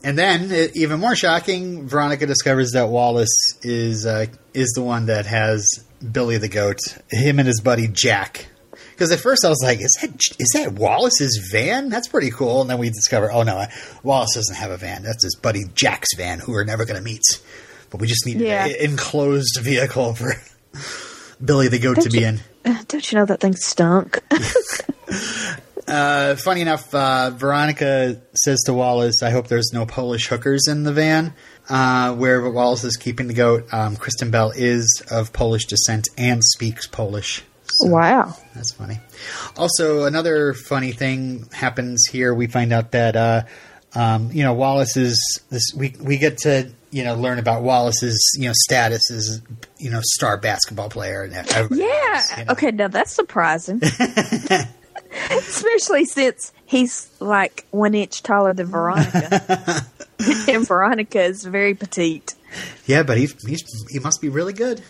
[0.04, 5.06] and then, uh, even more shocking, Veronica discovers that Wallace is uh, is the one
[5.06, 5.66] that has
[6.12, 6.78] Billy the goat.
[7.10, 8.46] Him and his buddy Jack.
[8.92, 11.88] Because at first I was like, "Is that is that Wallace's van?
[11.88, 13.64] That's pretty cool." And then we discover, "Oh no,
[14.02, 15.02] Wallace doesn't have a van.
[15.04, 17.22] That's his buddy Jack's van, who we're never going to meet.
[17.90, 18.66] But we just need Yeah.
[18.66, 20.34] an enclosed vehicle for
[21.44, 24.18] Billy the goat to Don't be you- in." Uh, Don't you know that thing stunk?
[25.88, 30.84] Uh, funny enough, uh, Veronica says to Wallace, "I hope there's no Polish hookers in
[30.84, 31.32] the van."
[31.68, 36.42] Uh, where Wallace is keeping the goat, um, Kristen Bell is of Polish descent and
[36.42, 37.42] speaks Polish.
[37.64, 38.34] So wow.
[38.54, 38.98] that's funny.
[39.56, 42.32] Also, another funny thing happens here.
[42.34, 43.42] We find out that uh,
[43.94, 45.72] um, you know Wallace is this.
[45.76, 49.42] We we get to you know learn about Wallace's you know status as
[49.78, 51.22] you know star basketball player.
[51.22, 51.32] And
[51.70, 52.22] Yeah.
[52.38, 52.52] you know.
[52.52, 53.80] Okay, now that's surprising.
[55.30, 59.86] Especially since he's like one inch taller than Veronica.
[60.48, 62.34] and Veronica is very petite.
[62.86, 64.82] Yeah, but he's, he's he must be really good.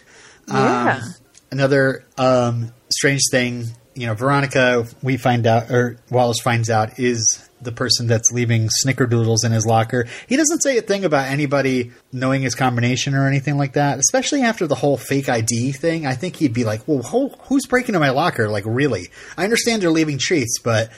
[0.49, 1.01] Yeah.
[1.03, 1.15] Um,
[1.51, 7.48] another um, strange thing, you know, Veronica, we find out, or Wallace finds out, is
[7.61, 10.07] the person that's leaving snickerdoodles in his locker.
[10.29, 14.43] He doesn't say a thing about anybody knowing his combination or anything like that, especially
[14.43, 16.07] after the whole fake ID thing.
[16.07, 18.49] I think he'd be like, well, who, who's breaking into my locker?
[18.49, 19.09] Like, really?
[19.37, 20.91] I understand they're leaving treats, but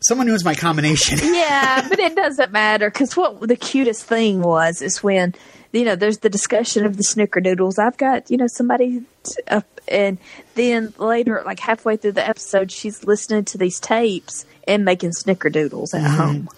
[0.00, 1.18] someone knows my combination.
[1.22, 5.34] yeah, but it doesn't matter because what the cutest thing was is when
[5.74, 7.78] you know there's the discussion of the snickerdoodles.
[7.78, 9.02] I've got you know somebody
[9.48, 10.18] up, and
[10.54, 15.94] then later, like halfway through the episode, she's listening to these tapes and making snickerdoodles
[15.94, 16.48] at home,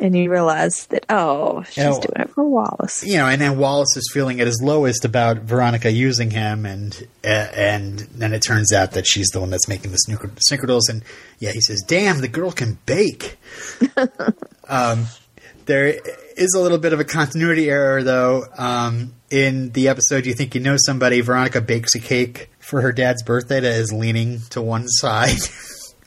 [0.00, 1.80] and you realize that oh, she's Mm-hmm.
[1.80, 3.04] You know, doing it for Wallace.
[3.06, 7.06] you know, and then Wallace is feeling at his lowest about Veronica using him, and
[7.24, 10.88] uh, and then it turns out that she's the one that's making the snicker, snickerdoodles,
[10.90, 11.02] and
[11.38, 13.38] yeah, he says, "Damn, the girl can bake."
[14.68, 15.06] um,
[15.66, 16.00] there
[16.36, 18.44] is a little bit of a continuity error, though.
[18.56, 21.20] Um, in the episode, you think you know somebody.
[21.20, 25.38] Veronica bakes a cake for her dad's birthday that is leaning to one side,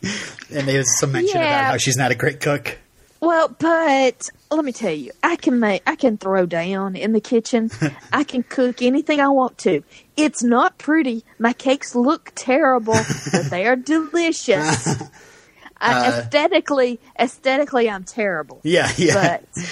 [0.51, 2.77] and there's some mention about how she's not a great cook.
[3.21, 7.19] Well, but let me tell you, I can make, I can throw down in the
[7.19, 7.69] kitchen.
[8.13, 9.83] I can cook anything I want to.
[10.15, 11.25] It's not pretty.
[11.37, 12.93] My cakes look terrible,
[13.31, 14.87] but they are delicious.
[15.81, 18.59] I, aesthetically, aesthetically, I'm terrible.
[18.63, 19.39] Yeah, yeah.
[19.53, 19.65] But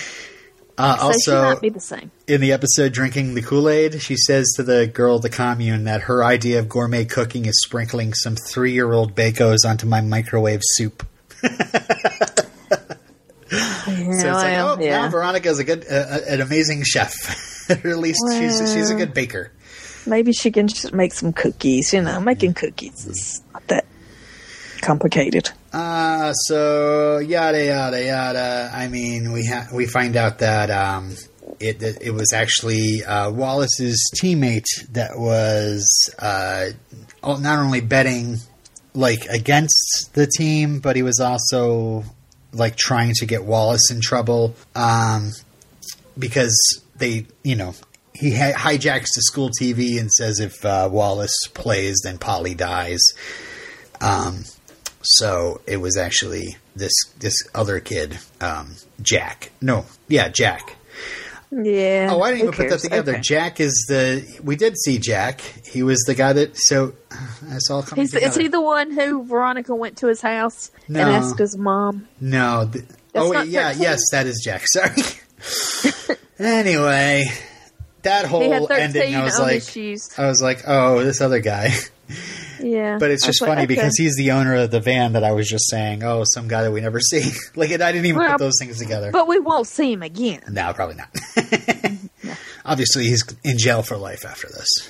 [0.78, 2.12] uh, so also, she might be the same.
[2.28, 6.24] in the episode drinking the kool-aid she says to the girl the commune that her
[6.24, 11.06] idea of gourmet cooking is sprinkling some three-year-old bacos onto my microwave soup
[11.44, 11.50] Yeah,
[13.50, 15.02] so it's like well, oh yeah.
[15.02, 17.14] now veronica's a good uh, an amazing chef
[17.70, 19.52] or at least she's she's a good baker.
[20.06, 21.94] Maybe she can just make some cookies.
[21.94, 23.86] You know, making cookies is not that
[24.82, 25.50] complicated.
[25.78, 28.72] Uh, so yada yada yada.
[28.74, 31.16] I mean, we ha- we find out that um,
[31.60, 35.86] it it was actually uh, Wallace's teammate that was
[36.18, 36.70] uh,
[37.22, 38.38] not only betting
[38.96, 42.04] like against the team, but he was also
[42.52, 45.32] like trying to get Wallace in trouble um,
[46.18, 47.76] because they, you know,
[48.16, 53.02] he hi- hijacks the school TV and says if uh, Wallace plays, then Polly dies.
[54.02, 54.44] Um,
[55.10, 59.52] so it was actually this this other kid, um, Jack.
[59.62, 60.76] No, yeah, Jack.
[61.50, 62.10] Yeah.
[62.12, 63.14] Oh, I didn't even put that together.
[63.14, 63.22] Okay.
[63.22, 64.40] Jack is the.
[64.44, 65.40] We did see Jack.
[65.66, 66.58] He was the guy that.
[66.58, 66.94] So
[67.44, 68.32] that's all coming He's, together.
[68.32, 71.00] is he the one who Veronica went to his house No.
[71.00, 72.08] and asked his mom?
[72.20, 72.70] No.
[72.72, 72.84] th-
[73.16, 73.82] oh, wait, yeah, 13?
[73.82, 74.64] yes, that is Jack.
[74.66, 76.18] Sorry.
[76.40, 77.24] anyway,
[78.02, 80.20] that whole ending, I was like.
[80.20, 81.72] I was like, oh, this other guy.
[82.62, 83.68] Yeah, But it's just like, funny okay.
[83.76, 86.04] because he's the owner of the van that I was just saying.
[86.04, 87.30] Oh, some guy that we never see.
[87.56, 89.12] like, I didn't even Well, put those things together.
[89.12, 90.42] But we won't see him again.
[90.50, 91.10] No, probably not.
[92.66, 94.90] Obviously, he's in jail for life after this.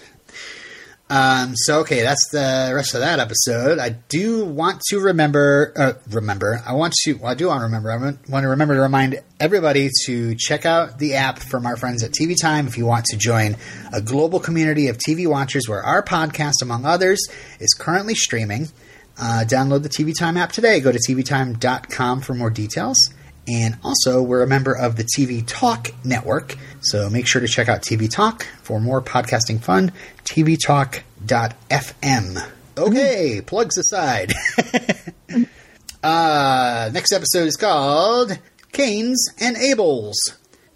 [1.09, 3.79] Um, so, okay, that's the rest of that episode.
[3.79, 7.63] I do want to remember, uh, remember, I want to, well, I do want to
[7.63, 7.97] remember, I
[8.29, 12.11] want to remember to remind everybody to check out the app from our friends at
[12.11, 13.55] TV Time if you want to join
[13.93, 17.25] a global community of TV watchers where our podcast, among others,
[17.61, 18.67] is currently streaming.
[19.17, 20.81] Uh, download the TV Time app today.
[20.81, 22.97] Go to tvtime.com for more details.
[23.47, 27.69] And also, we're a member of the TV Talk Network, so make sure to check
[27.69, 29.93] out TV Talk for more podcasting fun.
[30.25, 31.03] tvtalk.fm.
[32.77, 34.33] Okay, plugs aside.
[36.03, 38.37] uh, next episode is called
[38.73, 40.15] Kanes and Abels,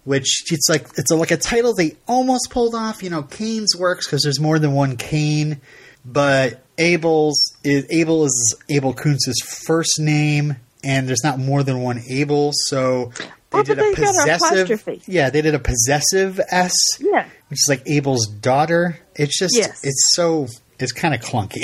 [0.04, 3.02] which it's like it's a, like a title they almost pulled off.
[3.02, 5.60] You know, Kanes works because there's more than one Kane,
[6.04, 12.00] but Abel's is Abel is Abel Koontz's first name, and there's not more than one
[12.08, 15.02] Abel, so they Well, did a possessive.
[15.06, 17.24] Yeah, they did a possessive S, Yeah.
[17.48, 18.98] which is like Abel's daughter.
[19.14, 19.80] It's just Yes.
[19.84, 21.60] it's so it's kind of clunky.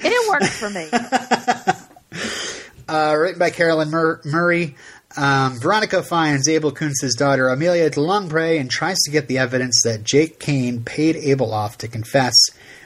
[0.00, 0.88] It worked for me.
[2.88, 4.76] uh, written by Carolyn Mur- Murray.
[5.16, 9.82] Um, Veronica finds Abel Koontz's daughter Amelia de Longpre and tries to get the evidence
[9.84, 12.34] that Jake Kane paid Abel off to confess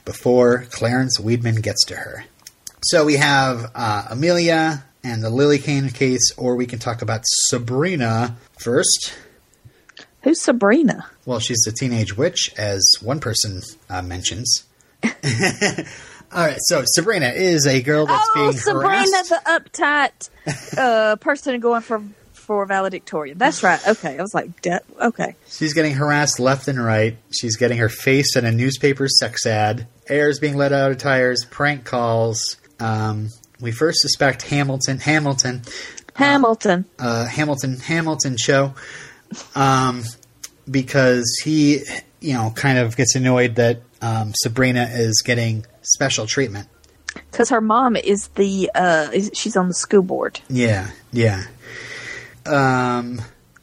[0.05, 2.25] before Clarence Wiedman gets to her.
[2.85, 7.22] So we have uh, Amelia and the Lily Kane case, or we can talk about
[7.24, 9.14] Sabrina first.
[10.22, 11.07] Who's Sabrina?
[11.24, 14.64] Well, she's a teenage witch, as one person uh, mentions.
[16.32, 19.30] All right, so Sabrina is a girl that's oh, being Sabrina, harassed.
[19.30, 23.38] the uptight uh, person going for for valedictorian.
[23.38, 23.80] That's right.
[23.86, 25.36] Okay, I was like, de- okay.
[25.48, 27.16] She's getting harassed left and right.
[27.32, 29.86] She's getting her face in a newspaper sex ad.
[30.09, 31.44] Air is being let out of tires.
[31.48, 32.57] Prank calls.
[32.80, 33.28] Um,
[33.61, 34.99] we first suspect Hamilton.
[34.99, 35.63] Hamilton.
[36.15, 36.85] Hamilton.
[36.99, 37.79] Uh, Hamilton.
[37.79, 38.75] Hamilton show.
[39.55, 40.05] Um,
[40.71, 41.83] because he,
[42.21, 46.69] you know, kind of gets annoyed that um, Sabrina is getting special treatment.
[47.31, 50.41] Because her mom is the uh, is, she's on the school board.
[50.49, 51.45] Yeah, yeah.
[52.47, 53.21] Um,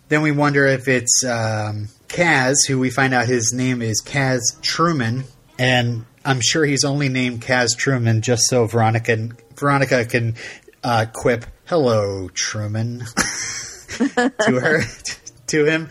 [0.09, 4.39] then we wonder if it's um, Kaz, who we find out his name is Kaz
[4.61, 5.23] Truman,
[5.57, 10.35] and I'm sure he's only named Kaz Truman just so Veronica Veronica can
[10.83, 12.99] uh, quip "Hello, Truman"
[13.89, 14.81] to her
[15.47, 15.89] to him.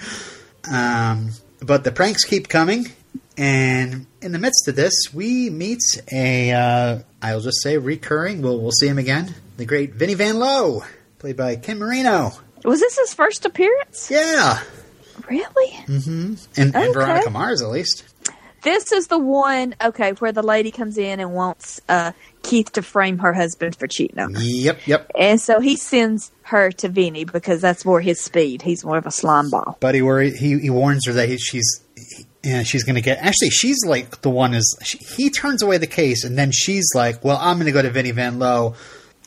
[0.72, 2.86] Um, but the pranks keep coming,
[3.36, 5.80] and in the midst of this, we meet
[6.12, 8.42] a uh, I'll just say recurring.
[8.42, 9.34] We'll we'll see him again.
[9.56, 10.82] The great Vinnie Van Lowe,
[11.18, 12.32] played by Ken Marino.
[12.64, 14.10] Was this his first appearance?
[14.10, 14.60] Yeah,
[15.30, 15.72] Really?
[15.86, 16.92] and, and Okay.
[16.92, 18.04] Veronica Mars at least.
[18.66, 22.10] This is the one, okay, where the lady comes in and wants uh,
[22.42, 24.40] Keith to frame her husband for cheating on her.
[24.42, 25.08] Yep, yep.
[25.16, 28.62] And so he sends her to Vinny because that's more his speed.
[28.62, 29.76] He's more of a slime ball.
[29.78, 31.80] But he worry he, he warns her that he, she's
[32.42, 33.18] yeah she's gonna get.
[33.18, 36.88] Actually, she's like the one is she, he turns away the case, and then she's
[36.92, 38.74] like, "Well, I'm gonna go to Vinnie Van Lowe.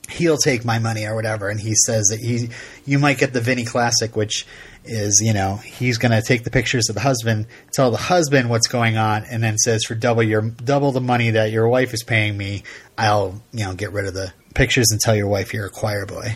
[0.10, 2.50] He'll take my money or whatever." And he says that he
[2.86, 4.46] you might get the Vinnie Classic, which
[4.90, 8.68] is you know he's gonna take the pictures of the husband, tell the husband what's
[8.68, 12.04] going on, and then says for double your double the money that your wife is
[12.04, 12.64] paying me,
[12.98, 16.06] I'll you know get rid of the pictures and tell your wife you're a choir
[16.06, 16.36] boy.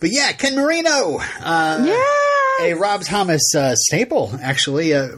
[0.00, 1.18] But yeah, Ken Marino.
[1.40, 2.66] Uh, Yeah.
[2.68, 5.10] a Rob Thomas uh, staple, actually, a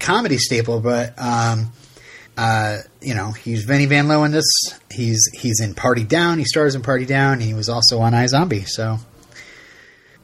[0.00, 0.80] comedy staple.
[0.80, 1.72] But um,
[2.36, 4.44] uh, you know, he's Vinnie Van Lowe in this.
[4.92, 6.38] He's he's in Party Down.
[6.38, 7.40] He stars in Party Down.
[7.40, 8.68] He was also on iZombie.
[8.68, 8.98] So,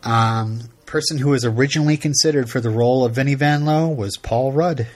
[0.04, 4.52] um, person who was originally considered for the role of Vinnie Van Lowe was Paul
[4.52, 4.86] Rudd.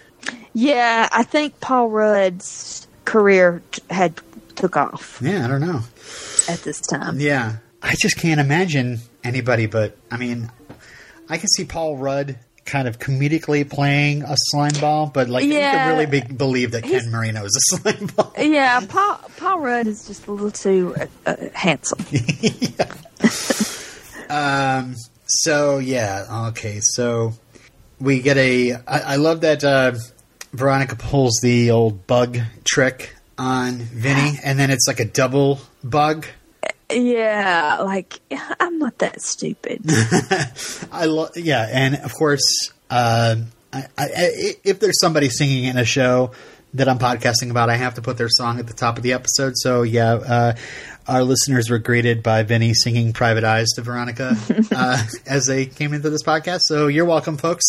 [0.55, 4.21] Yeah, I think Paul Rudd's career t- had
[4.57, 5.81] took off Yeah, I don't know.
[6.49, 7.21] at this time.
[7.21, 9.97] Yeah, I just can't imagine anybody but.
[10.11, 10.51] I mean,
[11.29, 15.73] I can see Paul Rudd kind of comedically playing a slime ball, but like Yeah.
[15.73, 18.33] you can really be, believe that Ken Marino is a slime ball.
[18.37, 21.99] Yeah, Paul Paul Rudd is just a little too uh, uh, handsome.
[24.29, 24.95] Um.
[25.27, 26.49] So yeah.
[26.49, 26.81] Okay.
[26.81, 27.35] So
[28.01, 28.75] we get a.
[28.75, 29.93] I, I love that uh,
[30.53, 36.27] Veronica pulls the old bug trick on Vinny, and then it's like a double bug.
[36.91, 38.21] Yeah, like
[38.61, 39.83] I'm not that stupid.
[40.93, 41.37] I love.
[41.37, 43.37] Yeah, and of course, uh,
[43.73, 46.33] I, I, I, if there's somebody singing in a show
[46.75, 49.13] that I'm podcasting about, I have to put their song at the top of the
[49.13, 49.55] episode.
[49.57, 50.57] So yeah, uh,
[51.07, 54.37] our listeners were greeted by Vinny singing "Private Eyes" to Veronica
[54.73, 56.61] uh, as they came into this podcast.
[56.63, 57.65] So you're welcome, folks.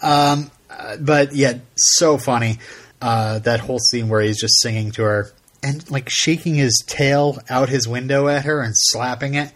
[0.00, 2.58] Um, uh, but yeah, so funny
[3.02, 7.38] uh, that whole scene where he's just singing to her and like shaking his tail
[7.50, 9.52] out his window at her and slapping it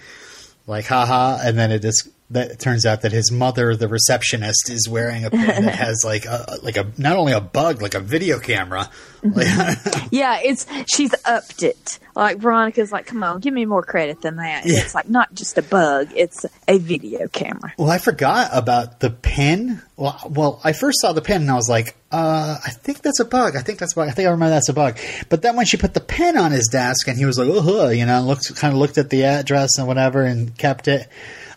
[0.66, 4.68] like haha and then it just that it turns out that his mother the receptionist
[4.70, 7.95] is wearing a pin that has like a like a not only a bug like
[7.95, 8.91] a video camera
[9.35, 9.47] like,
[10.11, 11.99] yeah, it's she's upped it.
[12.14, 14.64] Like Veronica's like, come on, give me more credit than that.
[14.66, 14.79] Yeah.
[14.79, 17.72] It's like not just a bug; it's a video camera.
[17.79, 21.55] well i forgot about the pin well, well i first saw the pin and i
[21.55, 24.27] was like uh i think that's a bug i think that's a bug i think
[24.27, 24.99] i remember that's a bug
[25.29, 27.89] but then when she put the pin on his desk and he was like oh
[27.91, 31.09] you know looked kind of looked at the address and whatever and kept it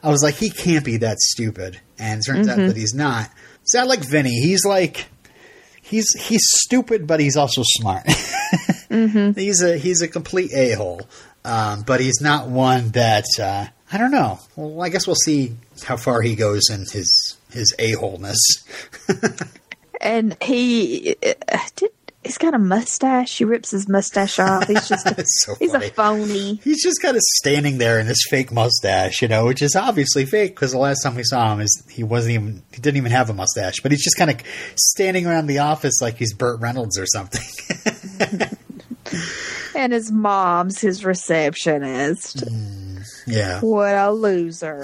[0.03, 3.29] i was like he can't be that stupid and it turns out that he's not
[3.63, 5.07] so i like vinny he's like
[5.89, 8.03] he's he's stupid, but he's also smart.
[8.89, 11.01] He's a he's a complete a hole,
[11.45, 14.39] um, but he's not one that uh, I don't know.
[14.55, 18.39] Well, I guess we'll see how far he goes in his his a holeness.
[20.01, 21.91] And he uh, did.
[22.29, 23.27] He's got a mustache.
[23.31, 24.67] She rips his mustache off.
[24.67, 25.87] He's just a, so he's funny.
[25.87, 26.55] a phony.
[26.63, 30.27] He's just kind of standing there in this fake mustache, you know, which is obviously
[30.27, 33.11] fake because the last time we saw him is he wasn't even he didn't even
[33.11, 34.39] have a mustache, but he's just kind of
[34.75, 37.41] standing around the office like he's Burt Reynolds or something.
[39.75, 42.45] And his mom's his receptionist.
[42.45, 43.61] Mm, yeah.
[43.61, 44.83] What a loser.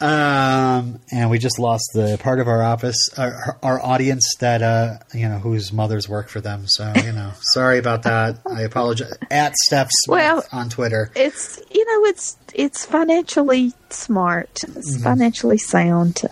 [0.00, 4.98] Um, and we just lost the part of our office, our, our audience that uh,
[5.14, 6.64] you know whose mothers work for them.
[6.66, 8.38] So you know, sorry about that.
[8.50, 9.14] I apologize.
[9.30, 11.10] At Steph Smith Well- on Twitter.
[11.16, 14.60] it's you know it's it's financially smart.
[14.76, 16.22] It's financially sound.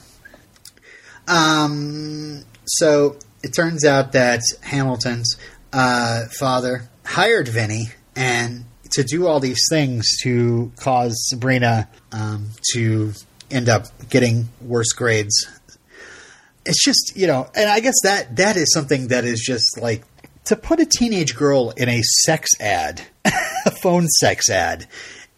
[1.27, 5.37] Um, so it turns out that Hamilton's
[5.73, 13.13] uh, father hired Vinny and to do all these things to cause Sabrina um, to
[13.55, 15.47] end up getting worse grades.
[16.67, 20.05] It's just you know, and I guess that that is something that is just like
[20.45, 24.87] to put a teenage girl in a sex ad, a phone sex ad,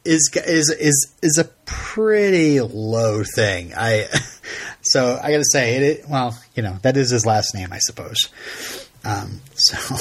[0.04, 3.72] is is is is a pretty low thing.
[3.76, 4.06] I
[4.82, 6.08] so I got to say it, it.
[6.08, 8.30] Well, you know that is his last name, I suppose.
[9.04, 9.96] Um, so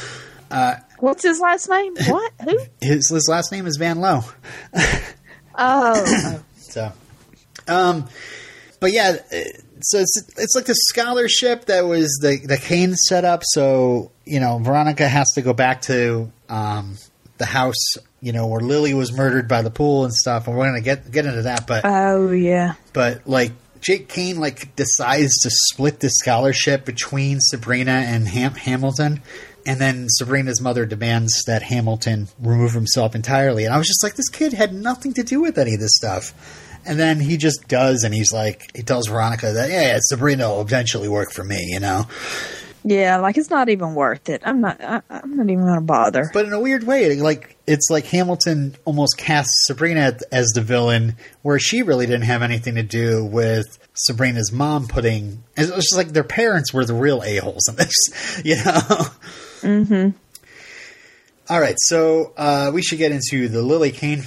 [0.50, 1.94] uh, what's his last name?
[2.06, 2.32] What?
[2.44, 2.58] Who?
[2.80, 4.24] his his last name is Van Lowe.
[5.62, 6.92] Oh, So,
[7.70, 8.08] um,
[8.80, 9.36] but yeah, uh,
[9.80, 13.42] so it's it's like the scholarship that was the the Kane set up.
[13.44, 16.96] So you know, Veronica has to go back to um,
[17.38, 20.46] the house, you know, where Lily was murdered by the pool and stuff.
[20.46, 22.74] And we're gonna get get into that, but oh yeah.
[22.92, 29.22] but like Jake Kane like decides to split the scholarship between Sabrina and Ham- Hamilton.
[29.66, 33.66] And then Sabrina's mother demands that Hamilton remove himself entirely.
[33.66, 35.94] And I was just like, this kid had nothing to do with any of this
[35.94, 36.32] stuff.
[36.86, 40.48] And then he just does, and he's like, he tells Veronica that, yeah, yeah Sabrina
[40.48, 42.06] will eventually work for me, you know?
[42.84, 44.42] Yeah, like it's not even worth it.
[44.44, 44.80] I'm not.
[44.80, 46.30] I, I'm not even gonna bother.
[46.32, 51.16] But in a weird way, like it's like Hamilton almost casts Sabrina as the villain,
[51.42, 55.42] where she really didn't have anything to do with Sabrina's mom putting.
[55.56, 59.06] It was just like their parents were the real a holes in this, you know.
[59.60, 60.10] Mm-hmm.
[61.50, 64.22] All right, so uh, we should get into the Lily Kane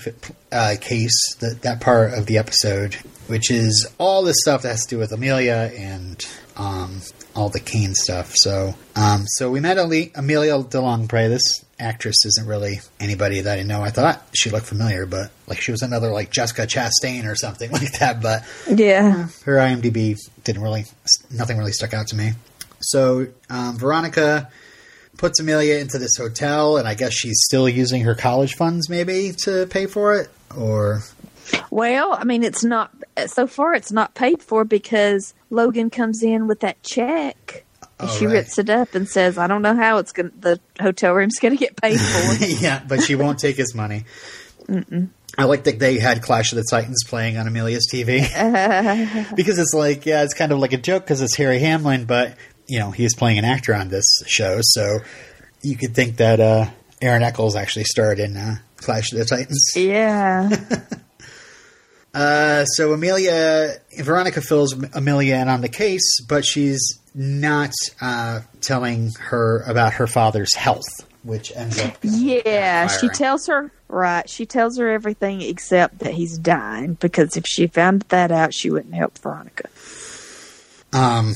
[0.51, 2.95] uh, case, that that part of the episode,
[3.27, 6.21] which is all this stuff that has to do with Amelia and
[6.57, 6.99] um,
[7.33, 8.33] all the Kane stuff.
[8.35, 11.29] So, um, so we met Ale- Amelia DeLongpre.
[11.29, 13.81] This actress isn't really anybody that I know.
[13.81, 17.71] I thought she looked familiar, but like she was another like Jessica Chastain or something
[17.79, 18.21] like that.
[18.21, 19.29] But Yeah.
[19.45, 20.83] her IMDb didn't really,
[21.31, 22.31] nothing really stuck out to me.
[22.81, 24.51] So um, Veronica
[25.23, 29.31] puts Amelia into this hotel, and I guess she's still using her college funds maybe
[29.43, 31.01] to pay for it, or
[31.71, 32.91] Well, I mean, it's not
[33.27, 33.73] so far.
[33.73, 37.63] It's not paid for because Logan comes in with that check.
[38.01, 38.33] And Oh, she right.
[38.33, 40.31] rips it up and says, "I don't know how it's going.
[40.37, 44.03] The hotel room's going to get paid for." yeah, but she won't take his money.
[45.37, 48.19] I like that they had Clash of the Titans playing on Amelia's TV
[49.35, 52.35] because it's like, yeah, it's kind of like a joke because it's Harry Hamlin, but
[52.67, 54.99] you know he he's playing an actor on this show, so
[55.61, 56.65] you could think that uh,
[57.01, 59.71] Aaron Echolls actually starred in uh, Clash of the Titans.
[59.75, 60.49] yeah,
[62.13, 69.11] Uh, so Amelia, Veronica fills Amelia in on the case, but she's not uh, telling
[69.19, 70.85] her about her father's health,
[71.23, 72.87] which ends up yeah.
[72.87, 74.29] She tells her right.
[74.29, 78.69] She tells her everything except that he's dying because if she found that out, she
[78.69, 79.69] wouldn't help Veronica.
[80.91, 81.33] Um,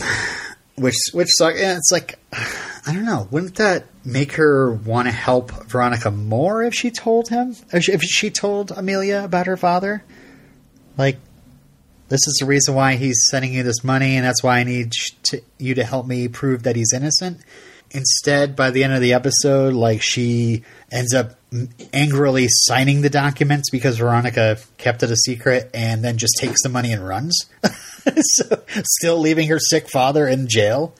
[0.77, 1.55] which which suck.
[1.55, 3.27] Yeah, it's like I don't know.
[3.31, 7.55] Wouldn't that make her want to help Veronica more if she told him?
[7.73, 10.03] If she, if she told Amelia about her father,
[10.97, 11.17] like
[12.09, 14.93] this is the reason why he's sending you this money, and that's why I need
[15.23, 17.41] to, you to help me prove that he's innocent.
[17.91, 21.35] Instead, by the end of the episode, like she ends up
[21.93, 26.69] angrily signing the documents because Veronica kept it a secret, and then just takes the
[26.69, 27.45] money and runs.
[28.21, 28.61] so,
[28.97, 30.93] still leaving her sick father in jail.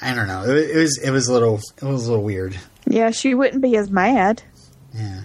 [0.00, 0.44] I don't know.
[0.44, 2.58] It, it was it was a little it was a little weird.
[2.86, 4.42] Yeah, she wouldn't be as mad.
[4.94, 5.22] Yeah.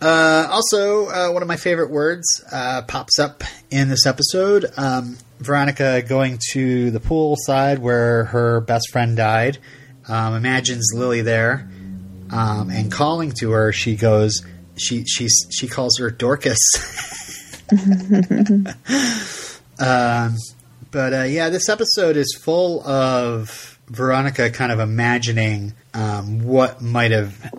[0.00, 4.66] Uh, also, uh, one of my favorite words uh, pops up in this episode.
[4.76, 9.58] Um, Veronica going to the pool side where her best friend died.
[10.12, 11.70] Um, imagines Lily there
[12.30, 13.72] um, and calling to her.
[13.72, 14.42] She goes.
[14.76, 16.58] She she she calls her Dorcas.
[19.78, 20.36] um,
[20.90, 27.10] but uh, yeah, this episode is full of Veronica kind of imagining um, what might
[27.10, 27.50] have,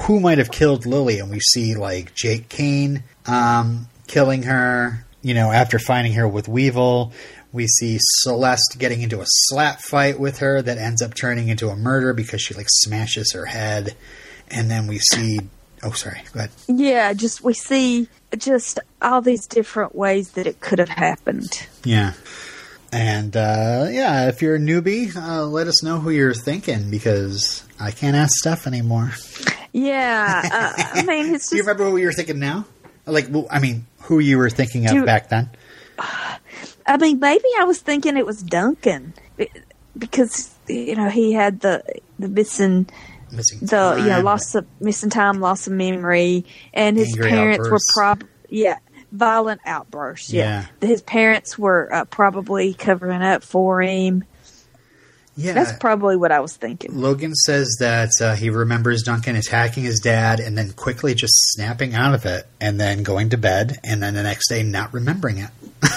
[0.00, 5.06] who might have killed Lily, and we see like Jake Kane um, killing her.
[5.22, 7.12] You know, after finding her with Weevil,
[7.52, 11.68] we see Celeste getting into a slap fight with her that ends up turning into
[11.68, 13.94] a murder because she like smashes her head,
[14.48, 15.40] and then we see.
[15.84, 16.22] Oh, sorry.
[16.32, 16.50] Go ahead.
[16.68, 21.66] Yeah, just we see just all these different ways that it could have happened.
[21.84, 22.12] Yeah.
[22.92, 27.64] And uh, yeah, if you're a newbie, uh, let us know who you're thinking because
[27.80, 29.12] I can't ask Steph anymore.
[29.72, 32.66] Yeah, uh, I mean, it's Do you remember who you were thinking now?
[33.06, 35.48] Like, well, I mean, who you were thinking of Do- back then?
[36.86, 39.14] I mean, maybe I was thinking it was Duncan
[39.96, 41.82] because you know he had the
[42.18, 42.88] the missing
[43.30, 44.24] Missing the you know time.
[44.24, 47.96] loss of missing time, loss of memory, and his Angry parents outbursts.
[47.96, 48.78] were prob yeah
[49.10, 50.32] violent outbursts.
[50.32, 54.24] Yeah, his parents were uh, probably covering up for him.
[55.34, 55.54] Yeah.
[55.54, 56.94] That's probably what I was thinking.
[57.00, 61.94] Logan says that uh, he remembers Duncan attacking his dad and then quickly just snapping
[61.94, 65.38] out of it and then going to bed and then the next day not remembering
[65.38, 65.48] it.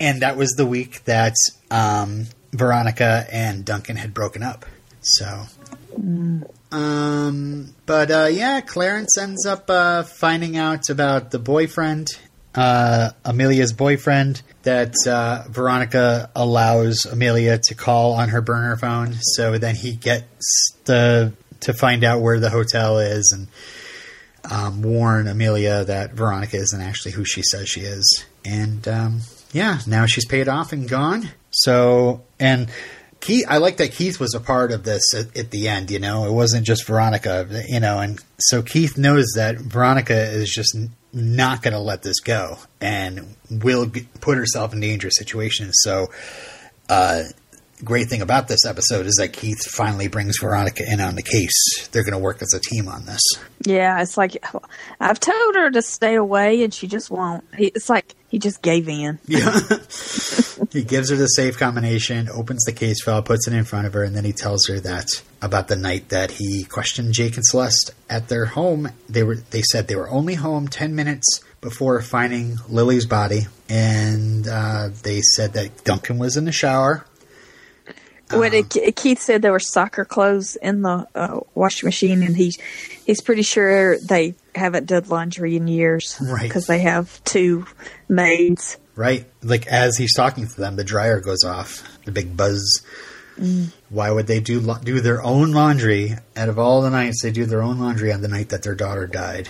[0.00, 1.34] and that was the week that
[1.70, 4.64] um, Veronica and Duncan had broken up.
[5.02, 5.44] So.
[6.72, 12.08] Um, but uh, yeah, Clarence ends up uh, finding out about the boyfriend,
[12.54, 19.14] uh, Amelia's boyfriend, that uh, Veronica allows Amelia to call on her burner phone.
[19.20, 23.48] So then he gets the to find out where the hotel is and
[24.50, 28.24] um, warn Amelia that Veronica isn't actually who she says she is.
[28.44, 29.20] And um,
[29.52, 31.30] yeah, now she's paid off and gone.
[31.50, 32.70] So and
[33.20, 35.90] Keith, I like that Keith was a part of this at, at the end.
[35.90, 37.64] You know, it wasn't just Veronica.
[37.68, 40.76] You know, and so Keith knows that Veronica is just
[41.12, 43.90] not going to let this go and will
[44.20, 45.74] put herself in dangerous situations.
[45.80, 46.06] So,
[46.88, 47.24] uh,
[47.84, 51.88] great thing about this episode is that Keith finally brings Veronica in on the case.
[51.92, 53.20] They're going to work as a team on this.
[53.64, 54.36] Yeah, it's like
[55.00, 57.44] I've told her to stay away, and she just won't.
[57.56, 59.18] He, it's like he just gave in.
[59.26, 59.60] Yeah.
[60.72, 63.92] he gives her the safe combination, opens the case file, puts it in front of
[63.92, 65.08] her, and then he tells her that
[65.42, 68.90] about the night that he questioned Jake and Celeste at their home.
[69.08, 71.26] They were they said they were only home ten minutes
[71.60, 77.04] before finding Lily's body, and uh, they said that Duncan was in the shower.
[78.30, 78.80] When Uh-huh.
[78.82, 82.54] it, Keith said there were soccer clothes in the uh, washing machine, and he
[83.04, 86.42] he's pretty sure they haven't done laundry in years, Right.
[86.42, 87.66] Because they have two
[88.08, 88.76] maids.
[88.96, 91.82] Right, like as he's talking to them, the dryer goes off.
[92.04, 92.82] The big buzz.
[93.88, 96.16] Why would they do do their own laundry?
[96.36, 98.74] Out of all the nights, they do their own laundry on the night that their
[98.74, 99.48] daughter died.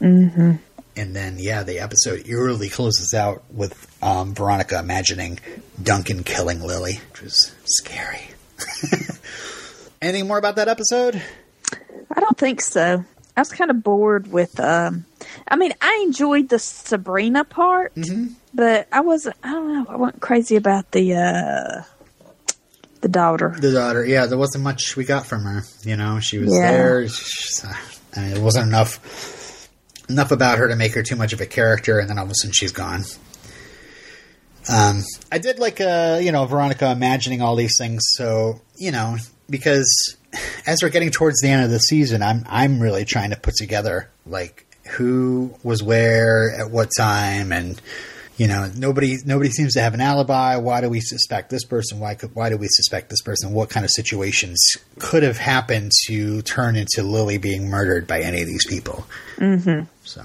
[0.00, 0.56] Mm-hmm.
[0.98, 5.38] And then, yeah, the episode eerily closes out with um, Veronica imagining
[5.82, 8.28] Duncan killing Lily, which was scary.
[10.02, 11.20] Anything more about that episode?
[12.12, 13.04] I don't think so.
[13.36, 15.04] I was kind of bored with um,
[15.46, 18.32] I mean, I enjoyed the Sabrina part, Mm-hmm.
[18.54, 19.36] but I wasn't.
[19.44, 19.86] I don't know.
[19.88, 21.82] I wasn't crazy about the uh
[23.02, 23.54] the daughter.
[23.60, 25.62] The daughter, yeah, there wasn't much we got from her.
[25.84, 26.72] You know, she was Yeah.
[26.72, 27.08] there.
[27.08, 27.72] She's, uh,
[28.16, 28.98] I mean, it wasn't enough
[30.08, 32.30] enough about her to make her too much of a character, and then all of
[32.30, 33.04] a sudden she's gone.
[34.70, 35.02] Um,
[35.32, 38.02] I did like, uh, you know, Veronica imagining all these things.
[38.12, 39.16] So, you know,
[39.48, 40.16] because
[40.66, 43.54] as we're getting towards the end of the season, I'm I'm really trying to put
[43.54, 47.80] together like who was where at what time, and
[48.38, 50.56] you know, nobody nobody seems to have an alibi.
[50.56, 51.98] Why do we suspect this person?
[51.98, 53.52] Why could, why do we suspect this person?
[53.52, 58.40] What kind of situations could have happened to turn into Lily being murdered by any
[58.40, 59.04] of these people?
[59.36, 59.86] Mm-hmm.
[60.04, 60.24] So.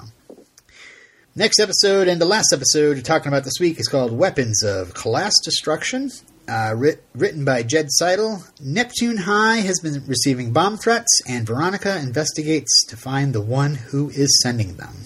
[1.36, 4.94] Next episode and the last episode we're talking about this week is called Weapons of
[4.94, 6.12] Class Destruction.
[6.48, 8.44] Uh, writ- written by Jed Seidel.
[8.62, 14.10] Neptune High has been receiving bomb threats, and Veronica investigates to find the one who
[14.10, 15.06] is sending them.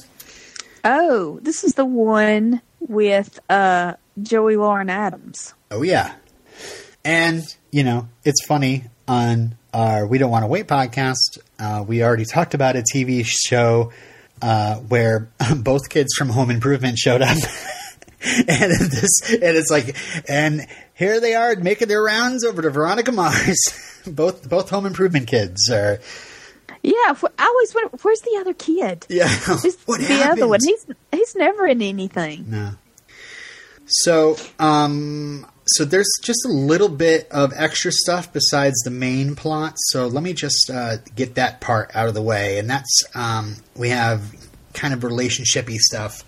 [0.84, 5.54] Oh, this is the one with uh Joey Lauren Adams.
[5.70, 6.16] Oh, yeah.
[7.06, 12.04] And, you know, it's funny on our We Don't Want to Wait podcast, uh, we
[12.04, 13.92] already talked about a TV show
[14.42, 17.38] uh, where both kids from Home Improvement showed up.
[18.22, 19.96] and this, and it's like,
[20.28, 20.66] and
[20.96, 24.02] here they are making their rounds over to Veronica Mars.
[24.08, 26.00] both both Home Improvement kids are.
[26.84, 29.05] Yeah, I always wonder where's the other kid.
[29.09, 29.28] Yeah,
[29.86, 30.41] what the happened?
[30.41, 30.59] other one?
[30.63, 32.45] He's he's never in anything.
[32.49, 32.72] No.
[33.86, 39.74] So, um, so there's just a little bit of extra stuff besides the main plot.
[39.78, 43.55] So let me just uh, get that part out of the way, and that's um,
[43.76, 44.36] we have
[44.74, 46.24] kind of relationshipy stuff.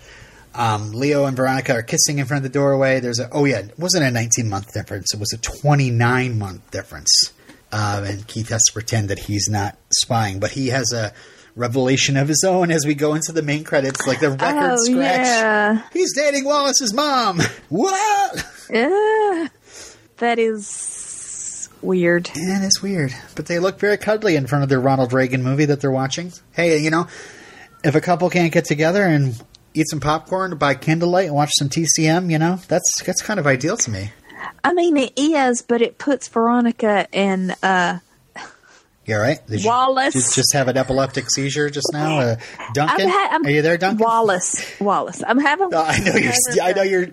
[0.54, 2.98] Um, Leo and Veronica are kissing in front of the doorway.
[3.00, 5.14] There's a oh yeah, it wasn't a 19 month difference.
[5.14, 7.32] It was a 29 month difference.
[7.72, 11.12] Um, and Keith has to pretend that he's not spying, but he has a
[11.54, 14.76] revelation of his own as we go into the main credits, like the record oh
[14.84, 15.26] scratch.
[15.26, 17.40] yeah, He's dating Wallace's mom.
[17.68, 18.46] What?
[18.70, 19.48] yeah.
[20.18, 22.30] That is weird.
[22.34, 25.64] And it's weird, but they look very cuddly in front of their Ronald Reagan movie
[25.66, 26.32] that they're watching.
[26.52, 27.06] Hey, you know,
[27.84, 29.40] if a couple can't get together and
[29.74, 33.46] eat some popcorn by candlelight and watch some TCM, you know, that's that's kind of
[33.46, 34.10] ideal to me.
[34.62, 37.98] I mean, it is, but it puts Veronica and uh,
[39.08, 39.44] right.
[39.46, 40.14] Did Wallace.
[40.14, 42.36] You, you just have an epileptic seizure just now, uh,
[42.74, 43.06] Duncan.
[43.06, 44.04] I'm ha- I'm- Are you there, Duncan?
[44.06, 44.80] Wallace.
[44.80, 45.22] Wallace.
[45.26, 45.70] I'm having.
[45.70, 46.32] No, I know you're.
[46.62, 47.08] I know you're.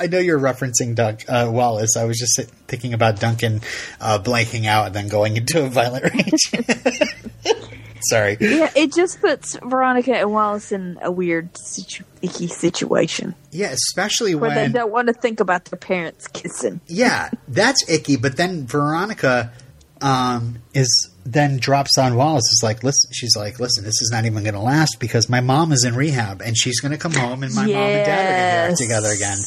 [0.00, 1.96] I know you're referencing Dunk, uh, Wallace.
[1.96, 3.60] I was just thinking about Duncan
[4.00, 6.52] uh, blanking out and then going into a violent rage.
[8.10, 8.36] Sorry.
[8.40, 14.34] Yeah, it just puts Veronica and Wallace in a weird, situ- icky situation Yeah, especially
[14.34, 14.54] when.
[14.54, 16.80] they don't want to think about their parents kissing.
[16.86, 18.16] Yeah, that's icky.
[18.16, 19.52] But then Veronica
[20.00, 22.42] um, is then drops on Wallace.
[22.52, 23.10] Is like, listen.
[23.12, 23.84] She's like, listen.
[23.84, 26.80] This is not even going to last because my mom is in rehab and she's
[26.80, 28.78] going to come home and my mom and dad are going to Yes.
[28.80, 29.38] get together again.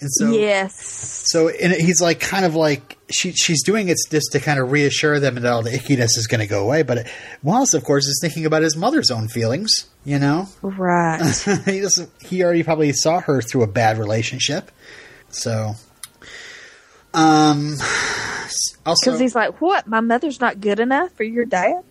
[0.00, 1.24] And so, yes.
[1.30, 4.70] So and he's like, kind of like she she's doing it just to kind of
[4.70, 6.82] reassure them that all the ickiness is going to go away.
[6.82, 7.06] But
[7.42, 9.70] Wallace, of course, is thinking about his mother's own feelings.
[10.04, 11.20] You know, Right.
[11.64, 12.10] he doesn't.
[12.20, 14.70] He already probably saw her through a bad relationship.
[15.30, 15.74] So,
[17.14, 17.74] um,
[18.84, 19.86] also, Because he's like, what?
[19.86, 21.82] My mother's not good enough for your dad?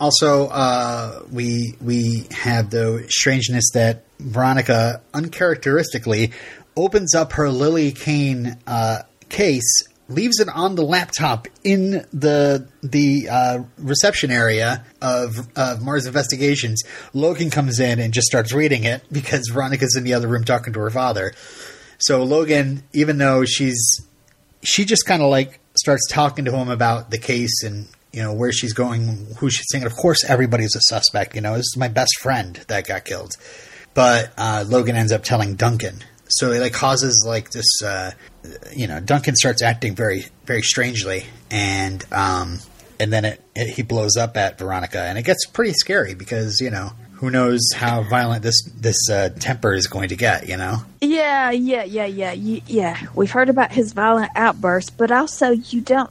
[0.00, 6.32] Also, uh, we we have the strangeness that Veronica uncharacteristically
[6.76, 13.28] opens up her Lily Kane uh, case, leaves it on the laptop in the the
[13.28, 16.82] uh, reception area of of Mars Investigations.
[17.12, 20.72] Logan comes in and just starts reading it because Veronica's in the other room talking
[20.72, 21.32] to her father.
[21.98, 24.00] So Logan, even though she's
[24.62, 28.32] she just kind of like starts talking to him about the case and you know
[28.32, 29.84] where she's going, who she's seeing.
[29.84, 31.34] Of course, everybody's a suspect.
[31.34, 33.36] You know, this is my best friend that got killed,
[33.92, 36.04] but uh, Logan ends up telling Duncan.
[36.38, 37.82] So it like causes like this.
[37.82, 38.12] Uh,
[38.74, 42.58] you know, Duncan starts acting very very strangely, and um,
[42.98, 46.60] and then it, it he blows up at Veronica, and it gets pretty scary because
[46.60, 50.48] you know who knows how violent this this uh, temper is going to get.
[50.48, 50.78] You know.
[51.00, 53.00] Yeah, yeah, yeah, yeah, yeah.
[53.14, 56.10] We've heard about his violent outbursts, but also you don't.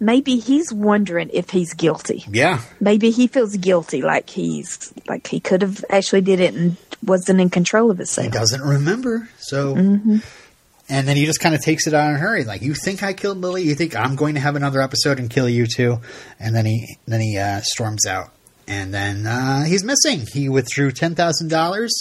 [0.00, 2.24] Maybe he's wondering if he's guilty.
[2.30, 2.62] Yeah.
[2.80, 7.40] Maybe he feels guilty, like he's like he could have actually did it and wasn't
[7.40, 8.08] in control of it.
[8.10, 9.28] he doesn't remember.
[9.38, 12.74] So, and then he just kind of takes it out on a hurry, like, "You
[12.74, 13.62] think I killed Lily?
[13.62, 16.00] You think I'm going to have another episode and kill you too?"
[16.40, 18.30] And then he then he uh, storms out.
[18.66, 20.26] and then uh, he's missing.
[20.32, 21.92] He withdrew ten thousand dollars.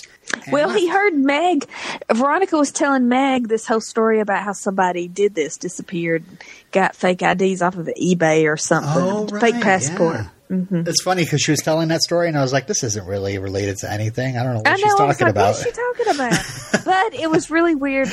[0.52, 1.68] Well, he heard Meg.
[2.14, 6.24] Veronica was telling Meg this whole story about how somebody did this, disappeared,
[6.72, 10.16] got fake IDs off of eBay or something, Oh, right, fake passport.
[10.16, 10.30] yeah.
[10.50, 10.82] Mm-hmm.
[10.88, 13.38] It's funny because she was telling that story, and I was like, "This isn't really
[13.38, 14.36] related to anything.
[14.36, 14.98] I don't know what she's know.
[14.98, 16.86] I was talking like, about." What is she talking about?
[16.86, 18.10] but it was really weird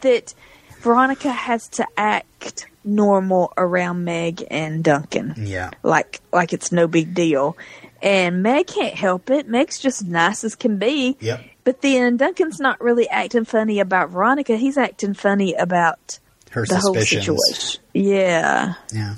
[0.00, 0.32] that
[0.80, 5.34] Veronica has to act normal around Meg and Duncan.
[5.38, 7.56] yeah, like like it's no big deal.
[8.00, 9.48] And Meg can't help it.
[9.48, 11.16] Meg's just nice as can be.
[11.20, 11.44] Yep.
[11.64, 14.56] But then Duncan's not really acting funny about Veronica.
[14.56, 16.20] He's acting funny about
[16.52, 17.24] her the whole suspicions.
[17.24, 17.80] situation.
[17.92, 18.74] Yeah.
[18.92, 19.16] Yeah.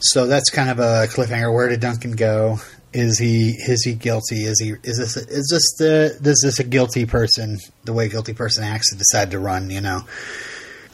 [0.00, 1.52] So that's kind of a cliffhanger.
[1.54, 2.58] Where did Duncan go?
[2.92, 4.44] Is he is he guilty?
[4.44, 7.58] Is he is this is this the is this a guilty person?
[7.84, 10.02] The way a guilty person acts to decide to run, you know.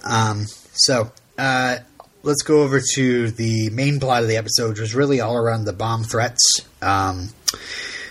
[0.05, 0.47] Um.
[0.75, 1.79] So uh,
[2.23, 5.65] let's go over to the main plot of the episode, which was really all around
[5.65, 6.63] the bomb threats.
[6.81, 7.31] Um.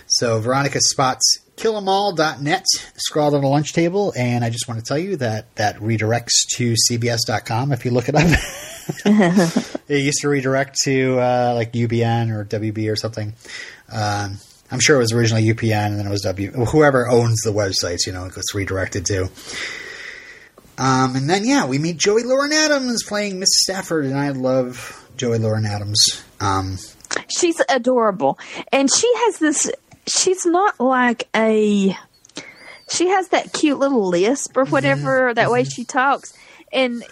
[0.06, 2.64] So Veronica spots killemall.net
[2.96, 6.46] scrawled on a lunch table, and I just want to tell you that that redirects
[6.56, 8.24] to CBS.com if you look it up.
[9.88, 13.34] it used to redirect to uh, like UPN or WB or something.
[13.92, 14.38] Um,
[14.70, 16.52] I'm sure it was originally UPN and then it was W.
[16.52, 19.30] Whoever owns the websites, you know, it gets redirected to.
[20.78, 25.08] Um, and then yeah, we meet Joey Lauren Adams playing Miss Stafford, and I love
[25.16, 26.22] Joey Lauren Adams.
[26.40, 26.78] Um,
[27.28, 28.38] She's adorable.
[28.72, 29.70] And she has this
[30.08, 31.96] she's not like a
[32.90, 36.36] she has that cute little lisp or whatever, that way she talks.
[36.72, 37.04] And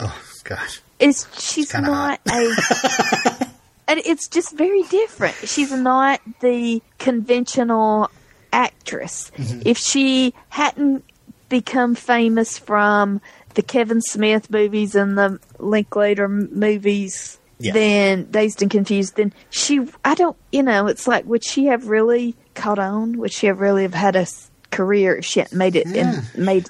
[0.00, 2.32] oh gosh, it's she's kinda not a
[3.88, 5.34] and it's just very different.
[5.44, 8.10] She's not the conventional
[8.52, 9.30] actress.
[9.36, 9.62] Mm-hmm.
[9.64, 11.04] if she hadn't
[11.48, 13.20] become famous from
[13.54, 17.72] the kevin smith movies and the linklater movies Yeah.
[17.72, 21.86] then dazed and confused then she i don't you know it's like would she have
[21.88, 24.26] really caught on would she have really have had a
[24.70, 26.22] career if she hadn't made it Yeah.
[26.34, 26.68] and made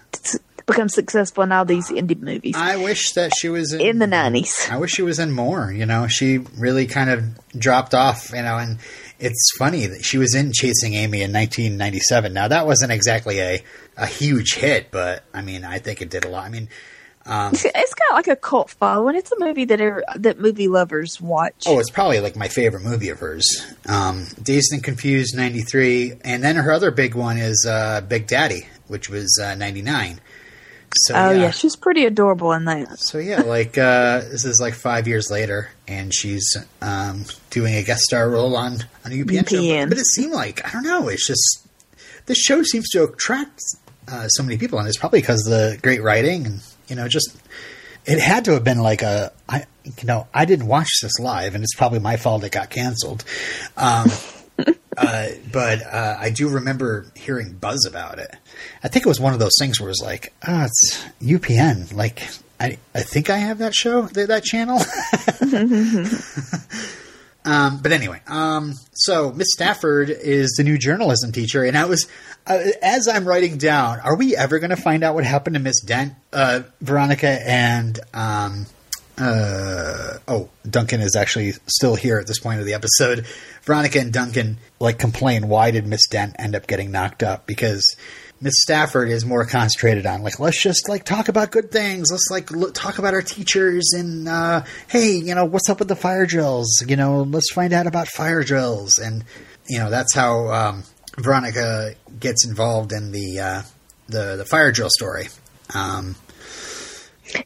[0.66, 4.07] become successful in all these indie movies I wish that she was in, in the
[4.07, 5.72] 90s I wish she was in more.
[5.72, 7.24] You know, she really kind of
[7.59, 8.30] dropped off.
[8.30, 8.78] You know, and
[9.18, 12.32] it's funny that she was in Chasing Amy in 1997.
[12.32, 13.64] Now that wasn't exactly a
[13.97, 16.45] a huge hit, but I mean, I think it did a lot.
[16.45, 16.68] I mean,
[17.31, 19.16] um, It's got like a cult following.
[19.16, 21.64] It's a movie that er, that movie lovers watch.
[21.66, 23.47] oh, it's probably like my favorite movie of hers.
[23.87, 28.66] Um, Dazed and Confused '93, and then her other big one is uh, Big Daddy,
[28.89, 30.20] which was uh, '99.
[30.93, 31.53] So Oh, yeah.
[31.53, 32.99] she's pretty adorable in that.
[32.99, 37.85] So yeah, like uh, this is like five years later, and she's um, doing a
[37.85, 39.83] guest star role on on a UPN, show.
[39.85, 41.07] But, but it seemed like I don't know.
[41.09, 41.64] It's just
[42.26, 43.61] this show seems to attract
[44.11, 46.61] uh, so many people, and it's probably because of the great writing and
[46.91, 47.36] you know just
[48.05, 51.55] it had to have been like a I you know I didn't watch this live,
[51.55, 53.24] and it's probably my fault it got canceled.
[53.76, 54.09] Um,
[54.97, 58.34] uh, but uh, I do remember hearing buzz about it.
[58.82, 61.95] I think it was one of those things where it was like, oh, it's UPN.
[61.95, 62.22] Like,
[62.59, 64.78] I, I think I have that show, th- that channel.
[67.45, 72.07] um, but anyway, um, so Miss Stafford is the new journalism teacher, and I was,
[72.47, 75.61] uh, as I'm writing down, are we ever going to find out what happened to
[75.61, 78.66] Miss Dent, uh, Veronica, and um,
[79.20, 83.26] uh, oh, Duncan is actually still here at this point of the episode.
[83.62, 87.47] Veronica and Duncan like complain, why did Miss Dent end up getting knocked up?
[87.47, 87.84] Because
[88.43, 92.09] Miss Stafford is more concentrated on like let's just like talk about good things.
[92.11, 95.88] Let's like look, talk about our teachers and uh, hey, you know what's up with
[95.88, 96.82] the fire drills?
[96.86, 99.24] You know, let's find out about fire drills and
[99.68, 100.84] you know that's how um,
[101.18, 103.62] Veronica gets involved in the uh,
[104.09, 105.28] the the fire drill story.
[105.74, 106.16] Um,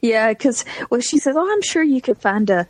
[0.01, 2.66] Yeah, because well, she says, "Oh, I'm sure you could find a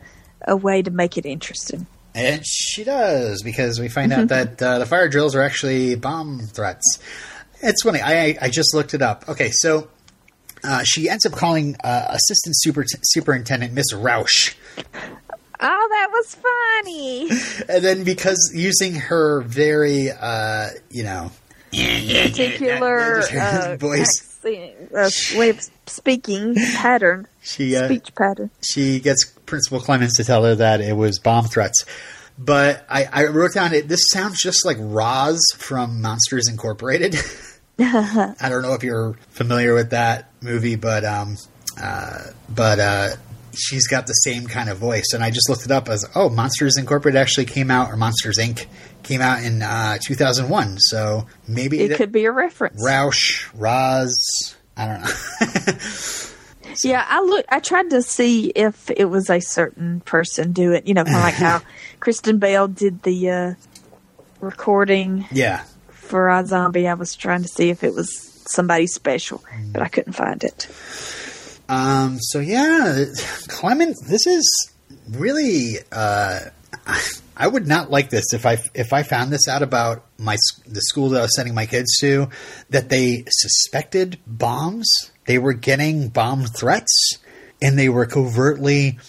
[0.47, 4.79] a way to make it interesting." And she does because we find out that uh,
[4.79, 6.99] the fire drills are actually bomb threats.
[7.61, 8.01] It's funny.
[8.01, 9.27] I I just looked it up.
[9.29, 9.87] Okay, so
[10.63, 14.55] uh, she ends up calling uh, assistant super superintendent Miss Roush,
[15.59, 17.29] Oh, that was funny.
[17.69, 21.31] and then because using her very uh, you know
[21.71, 24.07] Particular uh, voice,
[24.45, 28.49] accent, uh, way of speaking pattern, she uh, speech pattern.
[28.61, 31.83] she gets Principal Clemmons to tell her that it was bomb threats.
[32.37, 33.87] But I, I wrote down it.
[33.87, 37.15] This sounds just like Roz from Monsters Incorporated.
[37.79, 41.37] I don't know if you're familiar with that movie, but um,
[41.81, 42.19] uh,
[42.49, 43.09] but uh,
[43.53, 45.13] she's got the same kind of voice.
[45.13, 48.37] And I just looked it up as oh, Monsters Incorporated actually came out, or Monsters
[48.37, 48.65] Inc.
[49.03, 50.79] came out in uh, 2001.
[50.79, 52.83] So maybe It could be a reference.
[52.85, 54.55] Roush, Roz.
[54.77, 55.79] I don't know.
[56.83, 57.45] Yeah, I look.
[57.49, 60.87] I tried to see if it was a certain person do it.
[60.87, 61.61] You know, kind of like how
[61.99, 63.53] Kristen Bell did the uh,
[64.41, 65.63] recording Yeah.
[65.89, 66.87] for iZombie.
[66.89, 70.67] I was trying to see if it was somebody special, but I couldn't find it.
[71.67, 73.05] Um, so yeah,
[73.47, 74.69] Clement, this is
[75.09, 75.77] really.
[75.91, 76.39] Uh,
[77.37, 80.81] I would not like this if I if I found this out about my the
[80.81, 82.29] school that I was sending my kids to
[82.69, 84.87] that they suspected bombs.
[85.25, 87.17] They were getting bomb threats,
[87.61, 88.99] and they were covertly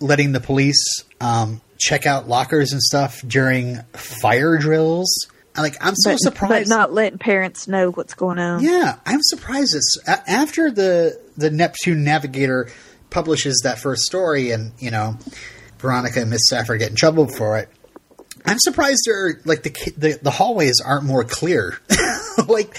[0.00, 5.10] letting the police um, check out lockers and stuff during fire drills.
[5.54, 6.68] I'm Like I'm so But, surprised.
[6.70, 8.62] but not letting parents know what's going on.
[8.62, 9.74] Yeah, I'm surprised.
[9.74, 12.70] It's after the the Neptune Navigator
[13.10, 15.18] publishes that first story, and you know,
[15.78, 17.68] Veronica and Miss Stafford get in trouble for it.
[18.46, 21.78] I'm surprised they're like the the, the hallways aren't more clear.
[22.48, 22.74] like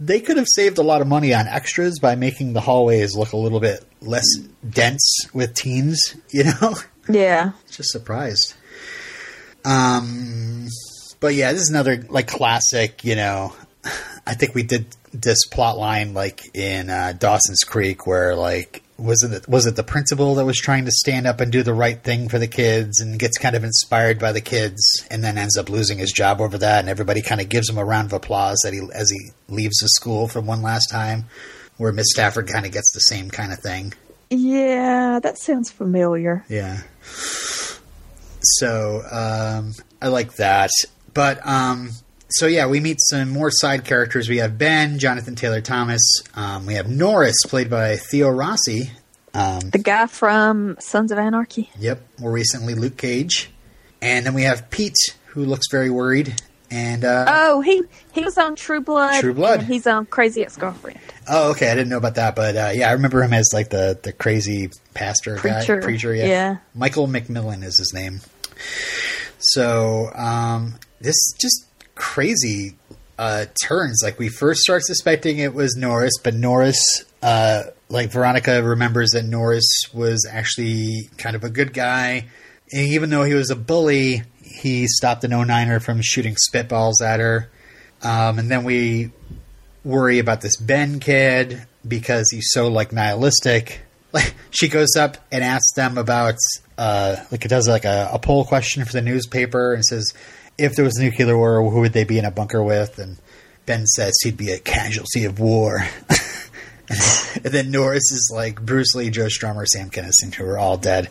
[0.00, 3.32] they could have saved a lot of money on extras by making the hallways look
[3.32, 4.26] a little bit less
[4.68, 6.00] dense with teens.
[6.30, 6.76] You know,
[7.08, 7.52] Yeah.
[7.70, 8.54] just surprised.
[9.64, 10.68] Um,
[11.20, 13.04] but yeah, this is another like classic.
[13.04, 13.52] You know,
[14.26, 19.22] I think we did this plot line like in uh, Dawson's Creek, where like was
[19.24, 22.02] it was it the principal that was trying to stand up and do the right
[22.02, 25.58] thing for the kids and gets kind of inspired by the kids and then ends
[25.58, 28.12] up losing his job over that, and everybody kind of gives him a round of
[28.12, 31.24] applause that he as he leaves the school for one last time.
[31.76, 33.94] Where Miss Stafford kind of gets the same kind of thing.
[34.30, 36.44] Yeah, that sounds familiar.
[36.48, 36.82] Yeah.
[37.02, 40.70] So um, I like that.
[41.14, 41.90] But um,
[42.36, 44.28] so yeah, we meet some more side characters.
[44.28, 46.00] We have Ben, Jonathan Taylor Thomas.
[46.34, 48.90] Um, we have Norris, played by Theo Rossi.
[49.34, 51.70] Um, The guy from Sons of Anarchy.
[51.78, 53.50] yep, more recently Luke Cage.
[54.00, 56.40] And then we have Pete, who looks very worried.
[56.70, 57.82] And uh, Oh, he
[58.12, 59.20] he was on True Blood.
[59.20, 59.60] True Blood.
[59.60, 60.98] and he's on Crazy Ex Girlfriend.
[61.28, 63.70] oh, okay, I didn't know about that, but uh, yeah, I remember him as like
[63.70, 65.78] the the crazy pastor Preacher.
[65.80, 66.14] guy, preacher.
[66.14, 66.26] Yeah.
[66.26, 66.56] Yeah.
[66.74, 68.20] Michael McMillian is his name.
[69.38, 72.76] So um, this just crazy
[73.18, 74.00] uh, turns.
[74.02, 76.82] Like we first start suspecting it was Norris, but Norris,
[77.22, 82.26] uh, like Veronica remembers that Norris was actually kind of a good guy,
[82.72, 87.20] and even though he was a bully, he stopped an 09er from shooting spitballs at
[87.20, 87.50] her.
[88.02, 89.12] Um, and then we
[89.84, 93.80] worry about this Ben kid because he's so like nihilistic.
[94.12, 96.36] Like she goes up and asks them about
[96.76, 100.12] uh like it does like a, a poll question for the newspaper and says
[100.58, 102.98] if there was a nuclear war, who would they be in a bunker with?
[102.98, 103.18] And
[103.66, 105.78] Ben says he'd be a casualty of war.
[106.88, 107.00] and,
[107.44, 111.08] and then Norris is like Bruce Lee, Joe Strummer, Sam Kinison, who are all dead.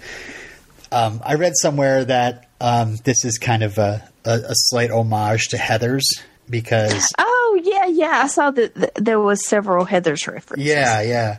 [0.91, 5.47] Um, I read somewhere that um, this is kind of a, a, a slight homage
[5.49, 6.07] to Heather's
[6.49, 8.21] because Oh yeah, yeah.
[8.23, 10.67] I saw that th- there was several Heather's references.
[10.67, 11.37] yeah, yeah.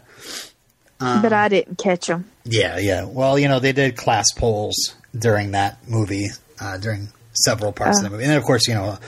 [0.98, 2.30] but I didn't catch them.
[2.44, 3.04] Yeah, yeah.
[3.04, 6.28] Well, you know, they did class polls during that movie,
[6.60, 8.24] uh, during several parts of the movie.
[8.24, 8.98] And then, of course, you know,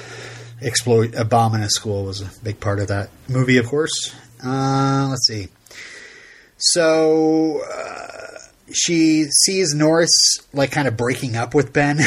[0.60, 4.14] explode a bomb in a school was a big part of that movie, of course.
[4.44, 5.48] Uh, let's see.
[6.58, 8.38] So uh,
[8.72, 10.10] she sees Norris
[10.52, 11.98] like kind of breaking up with Ben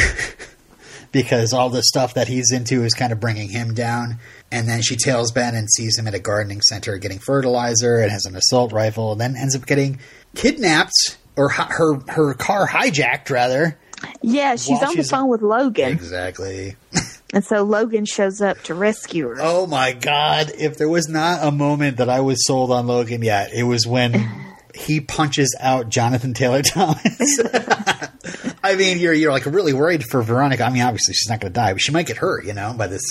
[1.12, 4.18] because all the stuff that he's into is kind of bringing him down.
[4.52, 8.10] And then she tails Ben and sees him at a gardening center getting fertilizer and
[8.10, 10.00] has an assault rifle, and then ends up getting
[10.34, 13.78] kidnapped or hi- her her car hijacked rather.
[14.22, 16.76] Yeah, she's While on the she's- phone with Logan, Exactly.
[17.34, 19.36] and so Logan shows up to rescue her.
[19.40, 20.50] Oh my god!
[20.58, 23.86] If there was not a moment that I was sold on Logan yet, it was
[23.86, 24.28] when
[24.74, 27.40] he punches out Jonathan Taylor Thomas.
[28.62, 30.64] I mean, you're you're like really worried for Veronica.
[30.64, 32.74] I mean, obviously she's not going to die, but she might get hurt, you know,
[32.76, 33.02] by this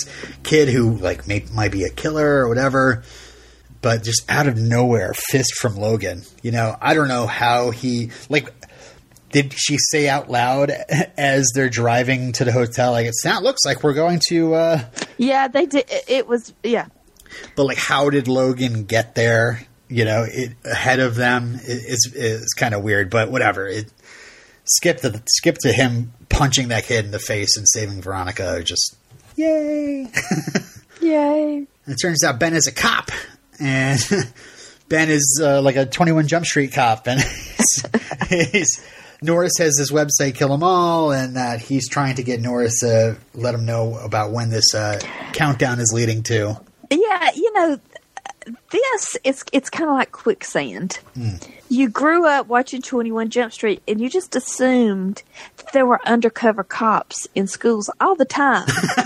[0.42, 3.02] kid who like may, might be a killer or whatever.
[3.82, 6.22] But just out of nowhere, fist from Logan.
[6.42, 8.52] You know, I don't know how he like.
[9.32, 10.70] Did she say out loud
[11.16, 12.92] as they're driving to the hotel?
[12.92, 14.54] Like it sound looks like we're going to.
[14.54, 14.84] uh
[15.18, 15.84] Yeah, they did.
[15.90, 16.86] it- It was yeah.
[17.56, 19.62] but like how did Logan get there?
[19.88, 23.66] You know, it, ahead of them is is kind of weird, but whatever.
[23.66, 23.86] It
[24.64, 28.62] skip to skip to him punching that kid in the face and saving Veronica.
[28.62, 28.96] Just
[29.36, 30.06] yay!
[31.00, 31.66] Yay!
[31.86, 33.10] it turns out Ben is a cop,
[33.58, 33.98] and
[34.88, 37.20] Ben is uh, like a Twenty One Jump Street cop, and
[38.28, 38.86] he's, he's
[39.22, 43.16] Norris has this website, Kill 'Em All, and that he's trying to get Norris to
[43.34, 44.98] let him know about when this uh,
[45.32, 46.58] countdown is leading to.
[46.90, 47.78] Yeah, you know,
[48.72, 50.98] this it's it's kind of like quicksand.
[51.68, 55.22] You grew up watching Twenty One Jump Street, and you just assumed
[55.58, 58.66] that there were undercover cops in schools all the time.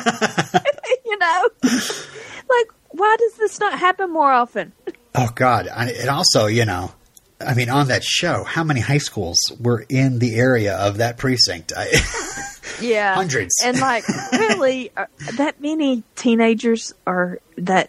[1.04, 4.72] you know, like why does this not happen more often?
[5.14, 5.68] Oh God!
[5.68, 6.92] I- And also, you know,
[7.40, 11.18] I mean, on that show, how many high schools were in the area of that
[11.18, 11.72] precinct?
[11.76, 11.88] I,
[12.80, 13.54] Yeah, Hundreds.
[13.64, 15.06] and like really, uh,
[15.36, 17.88] that many teenagers are that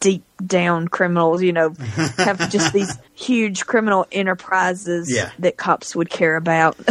[0.00, 1.40] deep down criminals.
[1.42, 1.70] You know,
[2.18, 5.30] have just these huge criminal enterprises Yeah.
[5.38, 6.76] that cops would care about.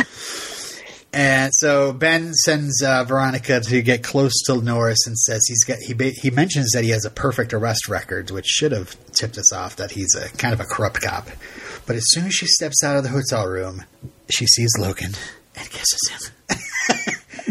[1.15, 5.77] And so Ben sends uh, Veronica to get close to Norris and says he's got
[5.77, 9.53] he he mentions that he has a perfect arrest record, which should have tipped us
[9.53, 11.27] off that he's a kind of a corrupt cop.
[11.85, 13.83] But as soon as she steps out of the hotel room,
[14.29, 15.13] she sees Logan
[15.55, 16.57] and kisses him.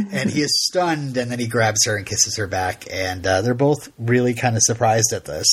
[0.13, 3.43] and he is stunned, and then he grabs her and kisses her back, and uh,
[3.43, 5.47] they're both really kind of surprised at this.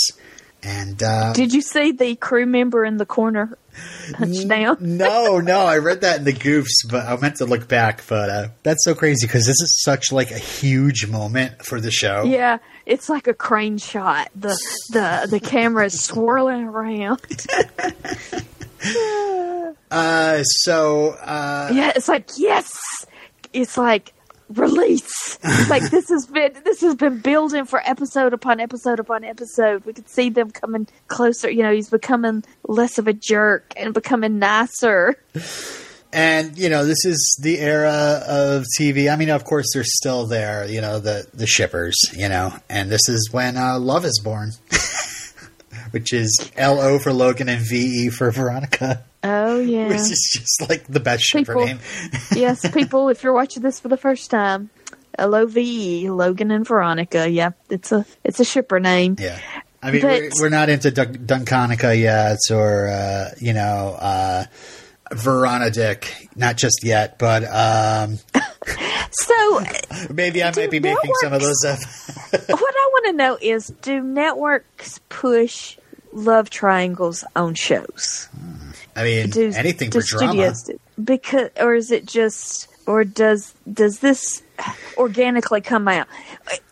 [0.62, 3.58] And uh, Did you see the crew member in the corner
[4.12, 4.78] punch down?
[4.82, 8.04] no, no, I read that in the goofs, but I meant to look back.
[8.08, 11.92] But uh, that's so crazy because this is such like a huge moment for the
[11.92, 12.24] show.
[12.24, 14.30] Yeah, it's like a crane shot.
[14.36, 14.58] The
[14.90, 17.22] the the camera is swirling around.
[19.92, 22.80] Uh, so uh, Yeah, it's like yes.
[23.54, 24.14] It's like
[24.50, 25.40] release.
[25.44, 29.86] It's like this has been this has been building for episode upon episode upon episode.
[29.86, 31.50] We could see them coming closer.
[31.50, 35.16] You know, he's becoming less of a jerk and becoming nicer.
[36.14, 39.12] and you know this is the era of TV.
[39.12, 40.68] I mean, of course, they're still there.
[40.70, 41.98] You know the the shippers.
[42.16, 44.52] You know, and this is when uh, love is born.
[45.92, 49.88] Which is L O for Logan and V E for Veronica, Oh yeah.
[49.88, 51.80] which is just like the best shipper name.
[52.36, 54.70] yes, people, if you're watching this for the first time,
[55.18, 57.30] L O V E, Logan and Veronica.
[57.30, 59.16] Yep, it's a it's a shipper name.
[59.20, 59.40] Yeah.
[59.82, 64.44] I mean, But- we're, we're not into Dun- Dunconica yet, or, uh, you know, uh,
[65.14, 66.28] Verona Dick.
[66.36, 68.20] Not just yet, but um,
[69.12, 69.64] So,
[70.14, 71.80] maybe I might be making some of those up.
[72.32, 75.78] what I want to know is, do networks push
[76.12, 78.28] love triangles on shows?
[78.96, 80.54] I mean, Do anything do for drama.
[80.66, 80.80] do?
[81.04, 84.42] Because, or is it just, or does does this
[84.98, 86.08] organically come out?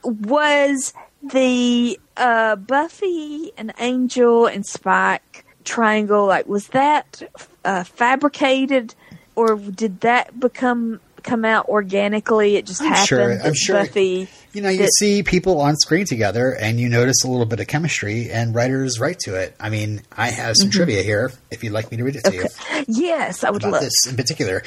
[0.04, 7.22] Was the uh, Buffy and Angel and Spike triangle like was that
[7.66, 8.96] uh, fabricated,
[9.36, 12.56] or did that become come out organically?
[12.58, 13.08] It just I'm happened.
[13.08, 14.28] sure- I'm sure- Buffy.
[14.58, 17.60] You know, you that- see people on screen together and you notice a little bit
[17.60, 19.56] of chemistry, and writers write to it.
[19.60, 22.34] I mean, I have some trivia here if you'd like me to read it to
[22.34, 22.48] you.
[22.88, 23.82] Yes, I would love.
[23.82, 24.64] this in particular.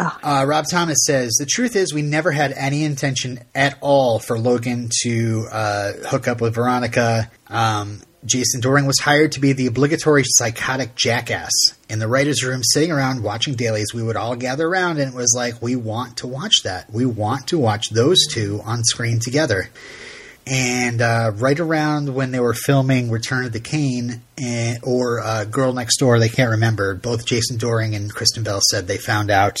[0.00, 0.18] Oh.
[0.24, 4.40] Uh, Rob Thomas says the truth is we never had any intention at all for
[4.40, 7.30] Logan to uh, hook up with Veronica.
[7.46, 11.50] Um, Jason Dohring was hired to be the obligatory psychotic jackass.
[11.88, 15.16] In the writers' room, sitting around watching dailies, we would all gather around, and it
[15.16, 16.92] was like, we want to watch that.
[16.92, 19.68] We want to watch those two on screen together.
[20.46, 25.44] And uh, right around when they were filming Return of the Kane and, or uh,
[25.44, 26.94] Girl Next Door, they can't remember.
[26.94, 29.58] Both Jason Dohring and Kristen Bell said they found out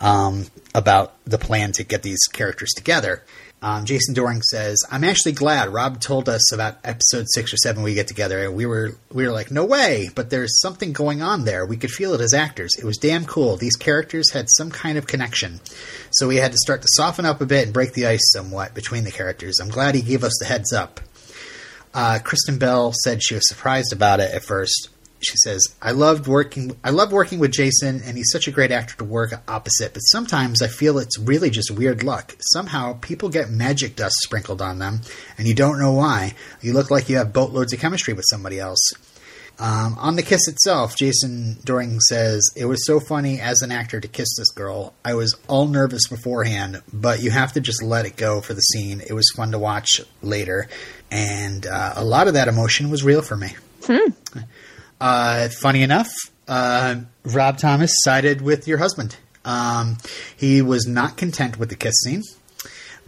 [0.00, 3.22] um, about the plan to get these characters together.
[3.62, 7.82] Um, Jason Dohring says, "I'm actually glad Rob told us about episode six or seven
[7.82, 11.22] we get together, and we were we were like, no way, but there's something going
[11.22, 11.64] on there.
[11.64, 12.72] We could feel it as actors.
[12.78, 13.56] It was damn cool.
[13.56, 15.60] These characters had some kind of connection,
[16.10, 18.74] so we had to start to soften up a bit and break the ice somewhat
[18.74, 19.58] between the characters.
[19.58, 21.00] I'm glad he gave us the heads up."
[21.94, 24.90] Uh, Kristen Bell said she was surprised about it at first.
[25.20, 26.76] She says, "I loved working.
[26.84, 29.94] I love working with Jason, and he's such a great actor to work opposite.
[29.94, 32.36] But sometimes I feel it's really just weird luck.
[32.52, 35.00] Somehow people get magic dust sprinkled on them,
[35.38, 36.34] and you don't know why.
[36.60, 38.80] You look like you have boatloads of chemistry with somebody else."
[39.58, 44.00] Um, on the kiss itself, Jason Dohring says, It was so funny as an actor
[44.00, 44.92] to kiss this girl.
[45.02, 48.60] I was all nervous beforehand, but you have to just let it go for the
[48.60, 49.00] scene.
[49.00, 50.68] It was fun to watch later,
[51.10, 53.54] and uh, a lot of that emotion was real for me.
[55.00, 56.08] Uh, funny enough,
[56.48, 59.16] uh, Rob Thomas sided with your husband.
[59.44, 59.98] Um,
[60.36, 62.22] he was not content with the kiss scene,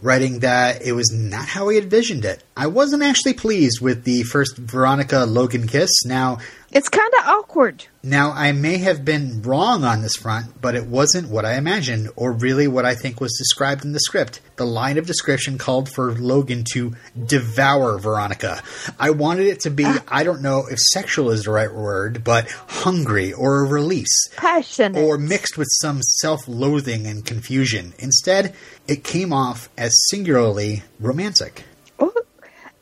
[0.01, 2.43] writing that it was not how he envisioned it.
[2.55, 5.89] I wasn't actually pleased with the first Veronica Logan kiss.
[6.05, 6.37] Now,
[6.71, 7.85] It's kind of awkward.
[8.03, 12.09] now, I may have been wrong on this front, but it wasn't what I imagined,
[12.15, 14.39] or really what I think was described in the script.
[14.57, 16.93] The line of description called for Logan to
[17.25, 18.61] devour Veronica.
[18.99, 20.03] I wanted it to be, ah.
[20.07, 25.01] I don't know if sexual is the right word, but hungry or a release Passionate.
[25.01, 27.93] or mixed with some self loathing and confusion.
[27.97, 28.53] Instead,
[28.87, 31.63] it came off as singularly romantic.
[31.97, 32.13] Well,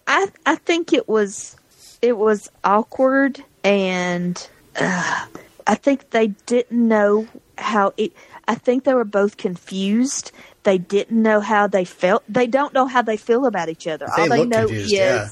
[0.08, 1.56] I I think it was
[2.02, 4.50] it was awkward and
[4.80, 5.26] uh,
[5.66, 7.28] I think they didn't know
[7.58, 8.14] how it.
[8.48, 10.32] I think they were both confused.
[10.64, 12.24] They didn't know how they felt.
[12.30, 14.08] They don't know how they feel about each other.
[14.16, 15.30] They All they know confused, is yeah.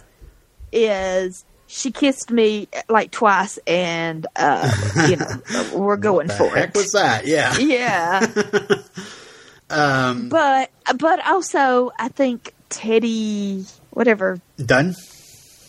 [0.71, 4.69] is she kissed me like twice, and uh,
[5.09, 5.41] you know
[5.73, 6.75] we're going The for heck it.
[6.75, 7.25] was that?
[7.25, 7.57] Yeah.
[7.59, 8.25] yeah,
[9.69, 14.95] Um, but but also I think Teddy whatever done.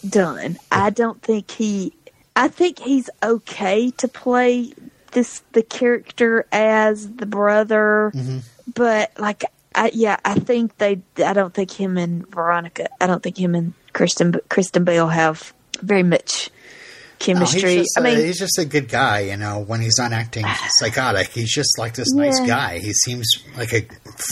[0.08, 0.58] done.
[0.70, 1.92] I don't think he.
[2.36, 4.74] I think he's okay to play
[5.12, 8.38] this the character as the brother, mm-hmm.
[8.74, 9.44] but like,
[9.74, 11.00] I, yeah, I think they.
[11.24, 12.88] I don't think him and Veronica.
[13.00, 17.76] I don't think him and Kristen Kristen Bell have very much No, chemistry.
[17.76, 19.60] just I mean, he's just a good guy, you know.
[19.60, 20.44] When he's not acting
[20.78, 22.78] psychotic, he's just like this nice guy.
[22.78, 23.26] He seems
[23.56, 23.82] like a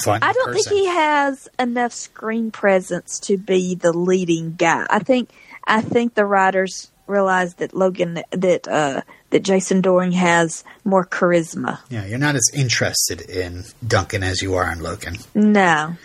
[0.02, 0.22] fun.
[0.22, 0.62] I don't person.
[0.62, 4.86] think he has enough screen presence to be the leading guy.
[4.90, 5.30] I think
[5.66, 11.80] I think the writers realized that Logan that uh, that Jason Dohring has more charisma.
[11.90, 15.16] Yeah, you're not as interested in Duncan as you are in Logan.
[15.34, 15.96] No,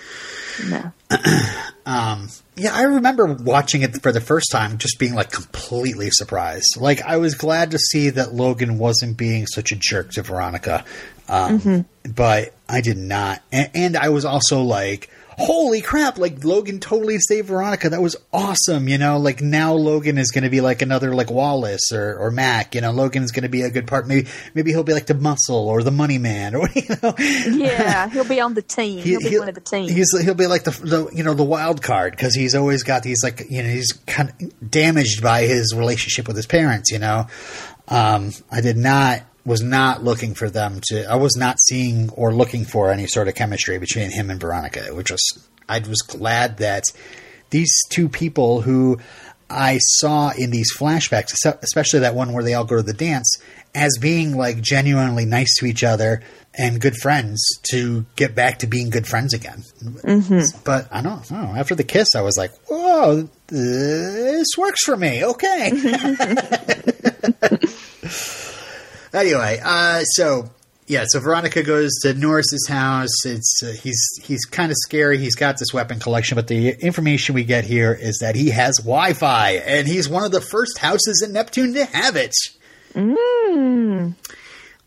[0.68, 0.92] no.
[1.86, 6.78] um, Yeah, I remember watching it for the first time, just being like completely surprised.
[6.78, 10.84] Like I was glad to see that Logan wasn't being such a jerk to Veronica,
[11.28, 13.42] um, but I did not.
[13.52, 15.10] And, and I was also like,
[15.40, 17.90] "Holy crap!" Like Logan totally saved Veronica.
[17.90, 18.88] That was awesome.
[18.88, 22.32] You know, like now Logan is going to be like another like Wallace or, or
[22.32, 22.76] Mac.
[22.76, 24.08] You know, Logan's going to be a good part.
[24.08, 27.14] Maybe maybe he'll be like the Muscle or the Money Man or you know.
[27.18, 29.00] Yeah, he'll be on the team.
[29.04, 29.90] He- He'll be one of the team.
[29.90, 33.04] He's he'll be like the, the you know the wild card because he's always got
[33.04, 36.92] these like you know he's kind of damaged by his relationship with his parents.
[36.92, 37.26] You know,
[37.88, 41.06] um, I did not was not looking for them to.
[41.06, 44.94] I was not seeing or looking for any sort of chemistry between him and Veronica,
[44.94, 45.22] which was
[45.68, 46.84] I was glad that
[47.50, 49.00] these two people who
[49.50, 51.34] I saw in these flashbacks,
[51.64, 53.38] especially that one where they all go to the dance,
[53.74, 56.22] as being like genuinely nice to each other
[56.56, 57.40] and good friends
[57.72, 59.64] to get back to being good friends again.
[59.82, 60.60] Mm-hmm.
[60.66, 61.54] But I don't know.
[61.56, 65.24] After the kiss, I was like, whoa, this works for me.
[65.24, 65.72] Okay.
[69.14, 70.50] anyway, uh, so
[70.88, 73.26] yeah, so Veronica goes to Norris's house.
[73.26, 75.20] It's uh, he's he's kind of scary.
[75.20, 78.78] He's got this weapon collection, but the information we get here is that he has
[78.80, 82.34] Wi-Fi, and he's one of the first houses in Neptune to have it.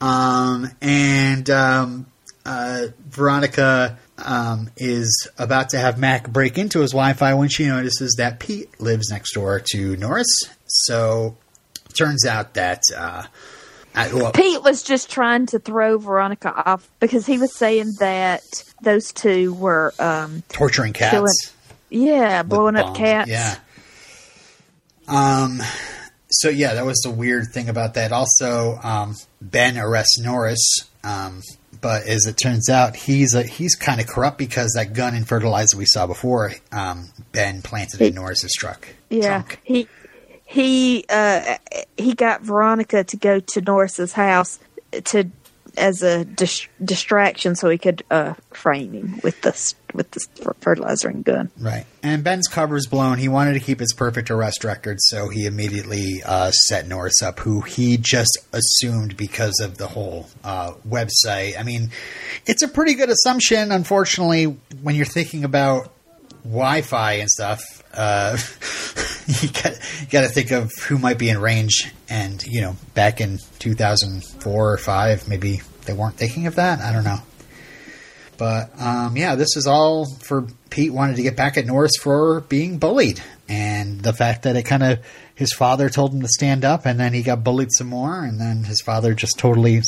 [0.01, 2.07] Um, and um,
[2.45, 8.17] uh, Veronica um, is about to have Mac break into his Wi-Fi when she notices
[8.19, 10.27] that Pete lives next door to Norris.
[10.67, 11.37] So
[11.89, 13.25] it turns out that uh,
[14.33, 18.43] Pete was just trying to throw Veronica off because he was saying that
[18.81, 21.13] those two were, um, torturing cats.
[21.13, 21.33] Killing-
[21.91, 23.31] yeah, blowing up cats.
[23.31, 23.57] Yeah.
[25.09, 25.61] Um.
[26.31, 28.13] So yeah, that was the weird thing about that.
[28.13, 31.43] Also, um, Ben arrests Norris, um,
[31.81, 35.29] but as it turns out, he's a, he's kind of corrupt because that gun and
[35.29, 38.89] fertilizer we saw before, um, Ben planted in Norris's truck.
[39.11, 39.61] Yeah, trunk.
[39.63, 39.89] he
[40.53, 41.57] he uh,
[41.97, 44.59] he got Veronica to go to Norris's house
[45.05, 45.31] to
[45.79, 50.27] as a dis- distraction so he could uh, frame him with this with this
[50.61, 51.51] fertilizer and gun.
[51.59, 51.87] Right.
[52.03, 53.19] And Ben's cover cover's blown.
[53.19, 57.41] He wanted to keep his perfect arrest record, so he immediately uh, set Norris up,
[57.41, 61.59] who he just assumed because of the whole uh, website.
[61.59, 61.91] I mean,
[62.47, 64.45] it's a pretty good assumption, unfortunately,
[64.83, 65.93] when you're thinking about
[66.45, 67.63] Wi Fi and stuff.
[69.43, 69.79] You got,
[70.11, 71.93] got to think of who might be in range.
[72.09, 76.81] And, you know, back in 2004 or 5, maybe they weren't thinking of that.
[76.81, 77.19] I don't know.
[78.43, 82.41] But um, yeah, this is all for Pete wanted to get back at Norris for
[82.41, 84.99] being bullied, and the fact that it kind of
[85.35, 88.41] his father told him to stand up, and then he got bullied some more, and
[88.41, 89.83] then his father just totally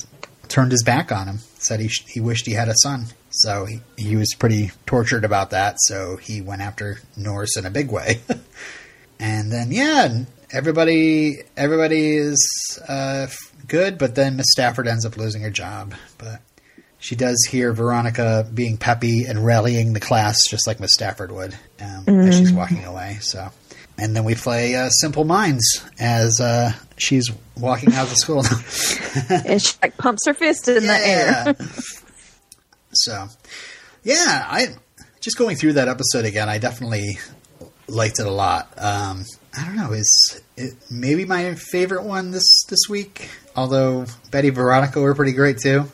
[0.47, 1.39] turned his back on him.
[1.59, 5.25] Said he sh- he wished he had a son, so he, he was pretty tortured
[5.25, 5.77] about that.
[5.81, 8.21] So he went after Norris in a big way,
[9.19, 13.27] and then yeah, everybody everybody is uh,
[13.67, 16.41] good, but then Miss Stafford ends up losing her job, but
[16.99, 21.55] she does hear Veronica being peppy and rallying the class just like Miss Stafford would
[21.79, 23.19] um, as she's walking away.
[23.21, 23.51] So,
[23.99, 28.43] and then we play uh, Simple Minds as uh, she's walking out of the school.
[29.47, 31.57] and she like pumps her fist in the air.
[32.93, 33.29] so,
[34.03, 34.69] yeah, I
[35.21, 36.49] just going through that episode again.
[36.49, 37.19] I definitely
[37.89, 38.69] liked it a lot.
[38.77, 39.25] Um,
[39.57, 43.29] I don't know, is it maybe my favorite one this this week?
[43.57, 45.85] Although Betty Veronica were pretty great too.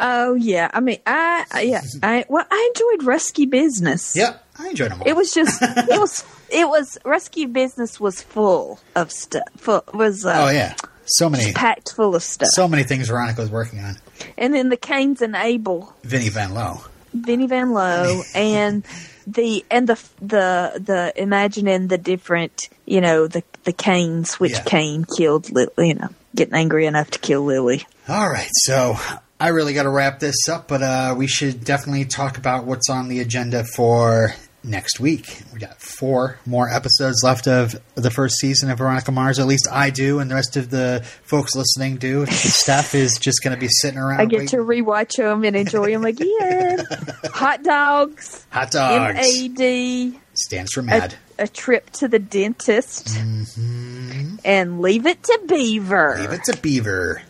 [0.00, 4.14] Oh yeah, I mean, I yeah, I well, I enjoyed Ruskie Business.
[4.16, 5.08] Yep, I enjoyed them all.
[5.08, 9.44] It was just it was it was Ruskie Business was full of stuff.
[9.56, 10.74] Full was uh, oh yeah,
[11.06, 12.48] so many packed full of stuff.
[12.52, 13.96] so many things Veronica was working on.
[14.36, 16.80] and then the Kanes and Abel, Vinnie Van Lowe.
[17.14, 18.84] Vinnie Van Lowe, and
[19.26, 25.04] the and the the the imagining the different you know the the Kanes which Yeah.
[25.16, 27.86] Killed Lily, you know getting angry enough to kill Lily.
[28.08, 28.96] All right, so
[29.40, 32.90] I really got to wrap this up, but uh, we should definitely talk about what's
[32.90, 34.34] on the agenda for
[34.64, 35.42] next week.
[35.52, 39.38] We got four more episodes left of the first season of Veronica Mars.
[39.38, 42.26] At least I do, and the rest of the folks listening do.
[42.30, 44.20] Steph is just going to be sitting around.
[44.20, 46.84] I get to rewatch them and enjoy them again.
[47.32, 48.46] Hot dogs.
[48.50, 49.14] Hot dogs.
[49.14, 50.20] MAD.
[50.34, 51.14] Stands for A, mad.
[51.38, 53.06] a trip to the dentist.
[53.06, 54.36] Mm-hmm.
[54.44, 56.16] And leave it to Beaver.
[56.20, 57.22] Leave it to Beaver.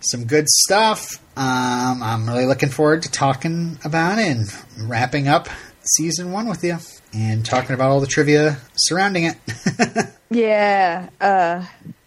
[0.00, 1.16] Some good stuff.
[1.36, 4.48] Um, I'm really looking forward to talking about it and
[4.88, 5.48] wrapping up
[5.96, 6.78] season one with you
[7.12, 9.36] and talking about all the trivia surrounding it.
[10.32, 11.08] Yeah.
[11.20, 11.64] Uh,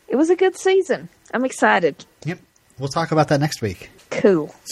[0.08, 1.10] it was a good season.
[1.34, 2.06] I'm excited.
[2.24, 2.40] yep.
[2.80, 3.90] We'll talk about that next week.
[4.10, 4.54] Cool.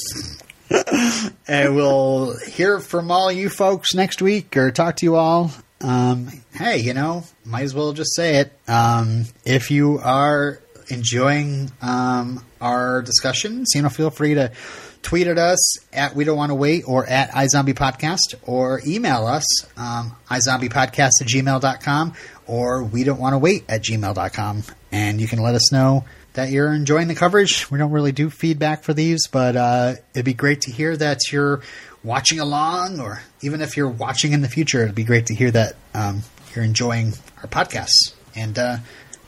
[1.49, 5.51] And we'll hear from all you folks next week or talk to you all.
[5.81, 8.53] Um, hey, you know, might as well just say it.
[8.69, 14.53] Um, if you are enjoying um, our discussions, you know, feel free to
[15.01, 19.25] tweet at us at We Don't Want to Wait or at iZombie Podcast or email
[19.25, 19.45] us,
[19.77, 22.13] um, iZombiePodcast at gmail.com
[22.47, 24.63] or We Don't Want to Wait at gmail.com.
[24.91, 27.69] And you can let us know that you're enjoying the coverage.
[27.69, 31.31] We don't really do feedback for these, but uh, it'd be great to hear that
[31.31, 31.61] you're
[32.03, 35.51] watching along, or even if you're watching in the future, it'd be great to hear
[35.51, 36.21] that um,
[36.55, 38.13] you're enjoying our podcasts.
[38.35, 38.77] And uh,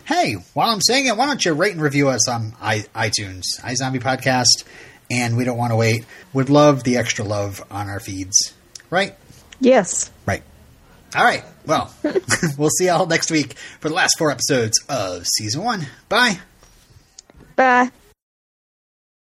[0.06, 3.44] hey, while I'm saying it, why don't you rate and review us on I- iTunes,
[3.60, 4.64] iZombie Podcast,
[5.10, 6.06] and We Don't Want to Wait.
[6.34, 8.54] Would love the extra love on our feeds,
[8.90, 9.16] right?
[9.60, 10.12] Yes.
[10.26, 10.44] Right.
[11.16, 11.44] All right.
[11.66, 11.94] Well,
[12.58, 15.88] we'll see y'all next week for the last four episodes of season one.
[16.10, 16.40] Bye.
[17.56, 17.92] Bye.